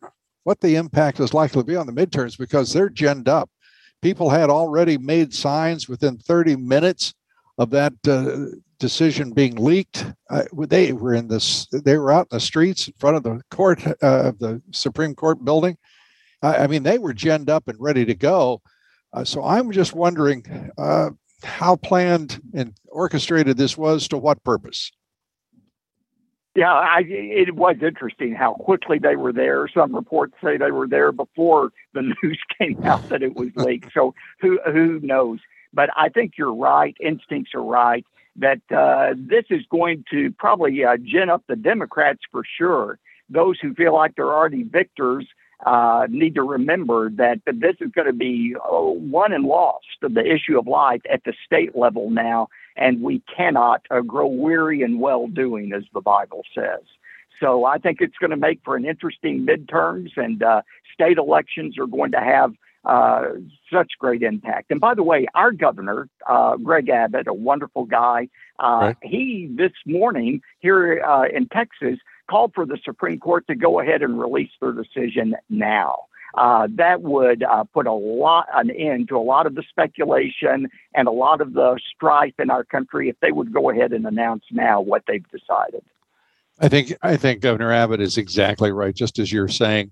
what 0.45 0.61
the 0.61 0.77
impact 0.77 1.21
is 1.21 1.33
likely 1.33 1.63
to 1.63 1.67
be 1.67 1.77
on 1.77 1.87
the 1.87 1.93
midterms 1.93 2.37
because 2.37 2.73
they're 2.73 2.91
ginned 2.91 3.29
up 3.29 3.49
people 4.03 4.29
had 4.29 4.51
already 4.51 4.99
made 4.99 5.33
signs 5.33 5.89
within 5.89 6.19
30 6.19 6.57
minutes 6.57 7.15
of 7.57 7.71
that 7.71 7.95
uh, 8.07 8.57
decision 8.79 9.33
being 9.33 9.55
leaked. 9.55 10.05
Uh, 10.29 10.43
they 10.53 10.93
were 10.93 11.15
in 11.15 11.29
this. 11.29 11.67
They 11.73 11.97
were 11.97 12.13
out 12.13 12.27
in 12.31 12.37
the 12.37 12.41
streets 12.41 12.89
in 12.89 12.95
front 12.99 13.17
of 13.17 13.23
the 13.23 13.41
court 13.51 13.87
uh, 13.87 13.95
of 14.03 14.39
the 14.39 14.61
Supreme 14.73 15.15
Court 15.15 15.45
building. 15.45 15.77
I, 16.43 16.57
I, 16.57 16.67
mean, 16.67 16.83
they 16.83 16.99
were 16.99 17.15
ginned 17.15 17.49
up 17.49 17.69
and 17.69 17.79
ready 17.81 18.05
to 18.05 18.15
go. 18.15 18.61
Uh, 19.13 19.25
so 19.25 19.45
I'm 19.45 19.71
just 19.71 19.95
wondering 19.95 20.71
uh, 20.77 21.11
how 21.45 21.77
planned 21.77 22.41
and 22.55 22.75
orchestrated 22.89 23.57
this 23.57 23.79
was 23.79 24.09
to 24.09 24.19
what 24.19 24.43
purpose. 24.43 24.91
Yeah, 26.55 26.73
I, 26.73 27.03
it 27.07 27.55
was 27.55 27.77
interesting 27.81 28.35
how 28.35 28.55
quickly 28.55 28.99
they 28.99 29.17
were 29.17 29.33
there. 29.33 29.69
Some 29.69 29.95
reports 29.95 30.35
say 30.45 30.59
they 30.59 30.71
were 30.71 30.87
there 30.87 31.11
before 31.11 31.73
the 31.95 32.03
news 32.23 32.41
came 32.59 32.83
out 32.85 33.09
that 33.09 33.23
it 33.23 33.35
was 33.35 33.49
leaked. 33.57 33.93
So 33.95 34.15
who 34.41 34.61
who 34.67 35.01
knows? 35.01 35.41
But 35.73 35.89
I 35.97 36.11
think 36.11 36.35
you're 36.37 36.55
right. 36.55 36.95
Instincts 37.01 37.53
are 37.55 37.63
right 37.63 38.05
that 38.37 38.61
uh, 38.71 39.15
this 39.17 39.45
is 39.51 39.63
going 39.71 40.05
to 40.11 40.31
probably 40.33 40.85
uh, 40.85 40.97
gin 41.03 41.31
up 41.31 41.43
the 41.49 41.57
Democrats 41.57 42.21
for 42.31 42.43
sure. 42.59 42.99
Those 43.29 43.59
who 43.61 43.75
feel 43.75 43.95
like 43.95 44.15
they're 44.15 44.35
already 44.35 44.63
victors 44.63 45.27
uh, 45.65 46.07
need 46.09 46.35
to 46.35 46.43
remember 46.43 47.11
that 47.11 47.41
this 47.47 47.77
is 47.81 47.91
going 47.93 48.07
to 48.07 48.13
be 48.13 48.55
uh, 48.57 48.81
won 48.81 49.33
and 49.33 49.45
lost 49.45 49.87
the 50.01 50.25
issue 50.25 50.59
of 50.59 50.67
life 50.67 51.03
at 51.13 51.23
the 51.25 51.33
state 51.47 51.77
level 51.77 52.11
now, 52.11 52.49
and 52.77 53.01
we 53.03 53.23
cannot 53.35 53.83
uh, 53.91 54.01
grow 54.01 54.27
weary 54.27 54.83
in 54.83 54.99
well 54.99 55.27
doing, 55.29 55.73
as 55.73 55.85
the 55.95 56.01
Bible 56.01 56.43
says. 56.55 56.83
So 57.41 57.65
I 57.65 57.79
think 57.79 58.01
it's 58.01 58.17
going 58.19 58.31
to 58.31 58.37
make 58.37 58.61
for 58.65 58.77
an 58.77 58.85
interesting 58.85 59.47
midterms, 59.47 60.11
and 60.17 60.43
uh, 60.43 60.63
state 60.93 61.19
elections 61.19 61.77
are 61.79 61.87
going 61.87 62.13
to 62.13 62.21
have 62.21 62.53
uh, 62.85 63.25
such 63.73 63.93
great 63.99 64.23
impact. 64.23 64.71
And 64.71 64.81
by 64.81 64.95
the 64.95 65.03
way, 65.03 65.27
our 65.35 65.53
governor, 65.53 66.09
uh, 66.29 66.57
Greg 66.57 66.89
Abbott, 66.89 67.29
a 67.29 67.33
wonderful 67.33 67.85
guy, 67.85 68.29
uh, 68.59 68.79
right. 68.81 68.97
he 69.03 69.49
this 69.57 69.73
morning 69.87 70.41
here 70.61 71.03
uh, 71.03 71.25
in 71.27 71.47
Texas 71.49 71.99
called 72.33 72.55
for 72.55 72.65
the 72.65 72.79
Supreme 72.83 73.21
Court 73.21 73.47
to 73.49 73.55
go 73.55 73.79
ahead 73.79 74.03
and 74.03 74.19
release 74.19 74.51
their 74.59 74.73
decision 74.73 75.37
now. 75.51 76.07
Uh, 76.35 76.67
that 76.77 77.03
would 77.03 77.43
uh, 77.43 77.63
put 77.65 77.87
a 77.87 77.93
lot 77.93 78.47
an 78.55 78.71
end 78.71 79.09
to 79.09 79.19
a 79.19 79.21
lot 79.21 79.45
of 79.45 79.55
the 79.55 79.63
speculation 79.69 80.67
and 80.95 81.07
a 81.07 81.11
lot 81.11 81.43
of 81.43 81.53
the 81.53 81.79
strife 81.95 82.33
in 82.39 82.49
our 82.49 82.65
country 82.65 83.11
if 83.11 83.17
they 83.21 83.33
would 83.33 83.53
go 83.53 83.69
ahead 83.69 83.93
and 83.93 84.07
announce 84.07 84.45
now 84.51 84.81
what 84.81 85.03
they've 85.07 85.29
decided. 85.29 85.85
I 86.59 86.69
think 86.69 86.95
I 87.03 87.19
think 87.19 87.43
Governor 87.43 87.71
Abbott 87.71 88.01
is 88.01 88.17
exactly 88.17 88.73
right, 88.73 88.95
just 88.95 89.19
as 89.19 89.31
you're 89.31 89.49
saying, 89.49 89.91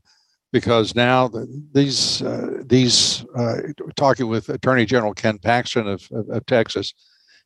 because 0.50 0.94
now 0.94 1.28
the, 1.28 1.46
these 1.72 2.22
uh, 2.22 2.62
these 2.64 3.26
uh, 3.36 3.56
talking 3.96 4.28
with 4.28 4.48
Attorney 4.48 4.86
General 4.86 5.12
Ken 5.12 5.36
Paxton 5.36 5.86
of, 5.86 6.08
of, 6.10 6.26
of 6.30 6.46
Texas, 6.46 6.94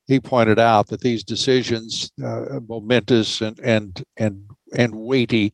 he 0.07 0.21
pointed 0.21 0.61
out 0.61 0.87
that 0.89 1.01
these 1.01 1.25
decisions, 1.25 2.13
uh, 2.25 2.61
momentous 2.69 3.41
and 3.41 3.59
and 3.61 4.05
and 4.17 4.45
and 4.75 4.95
weighty, 4.95 5.53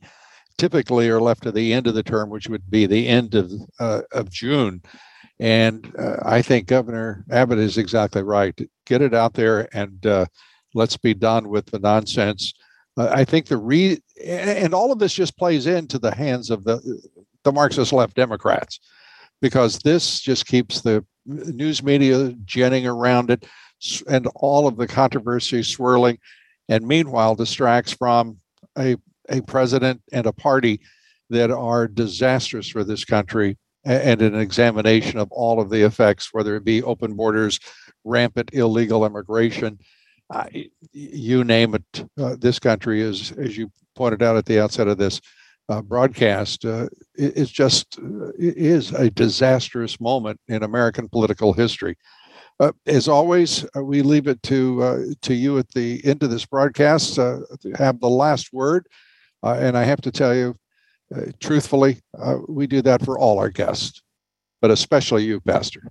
typically 0.59 1.09
are 1.09 1.21
left 1.21 1.43
to 1.45 1.53
the 1.53 1.73
end 1.73 1.87
of 1.87 1.95
the 1.95 2.03
term, 2.03 2.31
which 2.31 2.49
would 2.49 2.71
be 2.71 2.87
the 2.87 3.09
end 3.09 3.35
of 3.35 3.51
uh, 3.79 4.03
of 4.13 4.31
June. 4.31 4.83
And 5.39 5.91
uh, 5.99 6.17
I 6.23 6.43
think 6.43 6.67
Governor 6.67 7.25
Abbott 7.31 7.59
is 7.59 7.79
exactly 7.79 8.23
right. 8.23 8.59
Get 8.85 9.01
it 9.01 9.15
out 9.15 9.33
there 9.33 9.75
and 9.75 10.05
uh, 10.05 10.27
let's 10.75 10.99
be 10.99 11.15
done 11.15 11.49
with 11.49 11.67
the 11.67 11.79
nonsense. 11.79 12.53
Uh, 12.97 13.09
I 13.11 13.25
think 13.25 13.47
the 13.47 13.57
re 13.57 13.99
and 14.23 14.75
all 14.75 14.93
of 14.93 14.99
this 14.99 15.15
just 15.15 15.39
plays 15.39 15.67
into 15.67 15.99
the 15.99 16.15
hands 16.15 16.51
of 16.51 16.65
the 16.65 17.03
the 17.43 17.53
Marxist 17.53 17.93
left 17.93 18.17
Democrats 18.17 18.81
because 19.41 19.79
this 19.79 20.21
just 20.21 20.47
keeps 20.47 20.83
the 20.83 21.05
news 21.25 21.83
media 21.83 22.33
ginning 22.45 22.87
around 22.87 23.31
it 23.31 23.47
and 24.09 24.27
all 24.35 24.67
of 24.67 24.77
the 24.77 24.87
controversy 24.87 25.63
swirling 25.63 26.19
and 26.69 26.87
meanwhile 26.87 27.35
distracts 27.35 27.93
from 27.93 28.39
a 28.77 28.97
a 29.31 29.41
president 29.43 30.03
and 30.13 30.27
a 30.27 30.33
party 30.33 30.81
that 31.31 31.51
are 31.51 31.87
disastrous 31.87 32.69
for 32.69 32.85
this 32.85 33.05
country 33.05 33.57
and 33.85 34.21
an 34.21 34.35
examination 34.35 35.19
of 35.19 35.31
all 35.33 35.61
of 35.61 35.71
the 35.71 35.83
effects, 35.83 36.31
whether 36.33 36.57
it 36.57 36.65
be 36.65 36.83
open 36.83 37.15
borders, 37.15 37.59
rampant 38.05 38.51
illegal 38.53 39.07
immigration, 39.07 39.79
uh, 40.31 40.45
you 40.93 41.45
name 41.45 41.75
it. 41.75 42.05
Uh, 42.19 42.37
this 42.39 42.59
country 42.59 43.01
is, 43.01 43.33
as 43.33 43.57
you 43.57 43.71
pointed 43.97 44.23
out 44.23 44.37
at 44.37 44.47
the 44.47 44.61
outset 44.61 44.87
of 44.87 44.99
this 44.99 45.21
uh, 45.69 45.83
broadcast, 45.83 46.65
uh, 46.65 46.87
is 47.15 47.51
just 47.51 47.99
uh, 47.99 48.31
is 48.39 48.93
a 48.93 49.11
disastrous 49.11 50.01
moment 50.01 50.39
in 50.49 50.63
American 50.63 51.09
political 51.09 51.53
history. 51.53 51.97
Uh, 52.61 52.73
as 52.87 53.09
always, 53.09 53.67
we 53.75 54.03
leave 54.03 54.29
it 54.29 54.43
to 54.43 55.15
to 55.23 55.35
you 55.35 55.59
at 55.59 55.69
the 55.71 56.05
end 56.05 56.23
of 56.23 56.31
this 56.31 56.47
broadcast 56.47 57.15
to 57.15 57.45
have 57.77 57.99
the 58.01 58.09
last 58.09 58.53
word. 58.53 58.87
Uh, 59.43 59.57
and 59.59 59.77
I 59.77 59.85
have 59.85 60.01
to 60.03 60.11
tell 60.11 60.35
you, 60.35 60.57
uh, 61.15 61.33
truthfully, 61.41 62.01
uh, 62.19 62.37
we 62.49 62.67
do 62.67 62.83
that 62.83 63.05
for 63.05 63.19
all 63.19 63.39
our 63.39 63.51
guests, 63.51 64.03
but 64.61 64.71
especially 64.71 65.25
you, 65.25 65.41
Pastor. 65.41 65.83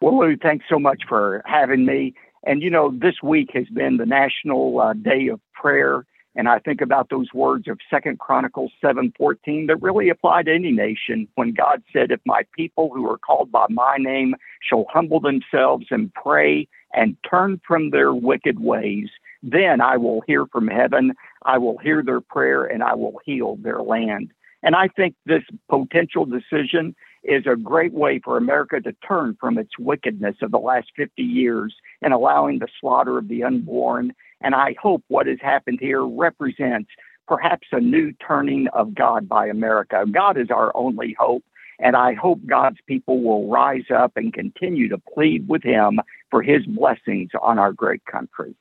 Well, 0.00 0.18
Lou, 0.18 0.36
thanks 0.36 0.66
so 0.68 0.78
much 0.78 1.02
for 1.08 1.42
having 1.46 1.86
me. 1.86 2.14
And 2.46 2.62
you 2.62 2.70
know, 2.70 2.92
this 2.94 3.16
week 3.22 3.50
has 3.54 3.66
been 3.72 3.96
the 3.96 4.06
National 4.06 4.80
uh, 4.80 4.92
Day 4.92 5.28
of 5.28 5.40
Prayer, 5.54 6.04
and 6.36 6.46
I 6.46 6.58
think 6.58 6.82
about 6.82 7.08
those 7.08 7.28
words 7.32 7.68
of 7.68 7.78
Second 7.88 8.18
Chronicles 8.18 8.72
seven 8.82 9.12
fourteen 9.16 9.66
that 9.68 9.80
really 9.80 10.10
apply 10.10 10.42
to 10.42 10.54
any 10.54 10.70
nation. 10.70 11.26
When 11.36 11.54
God 11.54 11.82
said, 11.90 12.10
"If 12.10 12.20
my 12.26 12.42
people 12.54 12.90
who 12.92 13.08
are 13.10 13.16
called 13.18 13.50
by 13.50 13.66
my 13.70 13.96
name 13.98 14.34
shall 14.60 14.84
humble 14.90 15.20
themselves 15.20 15.86
and 15.90 16.12
pray 16.12 16.68
and 16.92 17.16
turn 17.28 17.60
from 17.66 17.90
their 17.90 18.12
wicked 18.12 18.60
ways, 18.60 19.08
then 19.42 19.80
I 19.80 19.96
will 19.96 20.22
hear 20.26 20.46
from 20.46 20.68
heaven, 20.68 21.14
I 21.44 21.58
will 21.58 21.78
hear 21.78 22.02
their 22.02 22.20
prayer, 22.20 22.64
and 22.64 22.82
I 22.82 22.94
will 22.94 23.20
heal 23.24 23.56
their 23.56 23.82
land. 23.82 24.32
And 24.62 24.74
I 24.74 24.88
think 24.88 25.14
this 25.26 25.42
potential 25.68 26.24
decision 26.24 26.94
is 27.22 27.46
a 27.46 27.56
great 27.56 27.92
way 27.92 28.20
for 28.22 28.36
America 28.36 28.80
to 28.80 28.92
turn 29.06 29.36
from 29.38 29.58
its 29.58 29.78
wickedness 29.78 30.36
of 30.42 30.50
the 30.50 30.58
last 30.58 30.90
50 30.96 31.22
years 31.22 31.74
and 32.02 32.12
allowing 32.12 32.58
the 32.58 32.68
slaughter 32.80 33.18
of 33.18 33.28
the 33.28 33.44
unborn. 33.44 34.14
And 34.40 34.54
I 34.54 34.74
hope 34.80 35.02
what 35.08 35.26
has 35.26 35.38
happened 35.40 35.78
here 35.80 36.04
represents 36.04 36.90
perhaps 37.26 37.68
a 37.72 37.80
new 37.80 38.12
turning 38.26 38.68
of 38.68 38.94
God 38.94 39.28
by 39.28 39.46
America. 39.46 40.04
God 40.10 40.38
is 40.38 40.50
our 40.50 40.74
only 40.76 41.14
hope. 41.18 41.44
And 41.78 41.96
I 41.96 42.14
hope 42.14 42.40
God's 42.46 42.78
people 42.86 43.22
will 43.22 43.48
rise 43.50 43.90
up 43.94 44.12
and 44.16 44.32
continue 44.32 44.88
to 44.90 44.98
plead 44.98 45.48
with 45.48 45.62
Him 45.62 46.00
for 46.30 46.42
His 46.42 46.64
blessings 46.66 47.30
on 47.42 47.58
our 47.58 47.72
great 47.72 48.04
country 48.04 48.54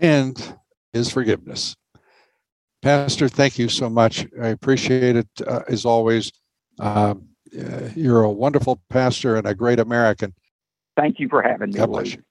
and 0.00 0.54
his 0.92 1.10
forgiveness. 1.10 1.76
Pastor, 2.82 3.28
thank 3.28 3.58
you 3.58 3.68
so 3.68 3.90
much. 3.90 4.26
I 4.40 4.48
appreciate 4.48 5.16
it 5.16 5.28
uh, 5.46 5.62
as 5.68 5.84
always. 5.84 6.32
Um, 6.78 7.28
uh, 7.58 7.88
you're 7.96 8.22
a 8.22 8.30
wonderful 8.30 8.80
pastor 8.88 9.36
and 9.36 9.46
a 9.46 9.54
great 9.54 9.80
American. 9.80 10.34
Thank 10.96 11.18
you 11.18 11.28
for 11.28 11.42
having 11.42 11.70
me. 11.70 11.78
God 11.78 11.86
bless 11.86 12.12
you. 12.12 12.22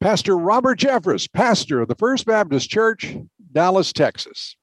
Pastor 0.00 0.38
Robert 0.38 0.78
Jeffress, 0.78 1.30
pastor 1.32 1.80
of 1.80 1.88
the 1.88 1.96
First 1.96 2.26
Baptist 2.26 2.70
Church, 2.70 3.16
Dallas, 3.52 3.92
Texas. 3.92 4.56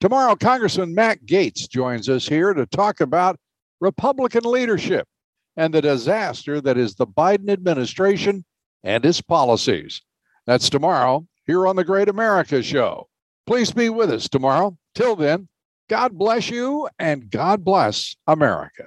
Tomorrow, 0.00 0.34
Congressman 0.36 0.94
Matt 0.94 1.24
Gaetz 1.24 1.68
joins 1.68 2.08
us 2.08 2.26
here 2.26 2.52
to 2.52 2.66
talk 2.66 3.00
about 3.00 3.38
Republican 3.80 4.44
leadership 4.44 5.06
and 5.56 5.72
the 5.72 5.82
disaster 5.82 6.60
that 6.60 6.76
is 6.76 6.96
the 6.96 7.06
Biden 7.06 7.50
administration 7.50 8.44
and 8.82 9.04
its 9.04 9.20
policies. 9.20 10.02
That's 10.46 10.68
tomorrow 10.68 11.26
here 11.46 11.66
on 11.66 11.76
the 11.76 11.84
Great 11.84 12.08
America 12.08 12.62
Show. 12.62 13.08
Please 13.46 13.70
be 13.70 13.90
with 13.90 14.10
us 14.10 14.28
tomorrow. 14.28 14.76
Till 14.94 15.16
then, 15.16 15.48
God 15.88 16.16
bless 16.16 16.50
you 16.50 16.88
and 16.98 17.30
God 17.30 17.64
bless 17.64 18.16
America. 18.26 18.84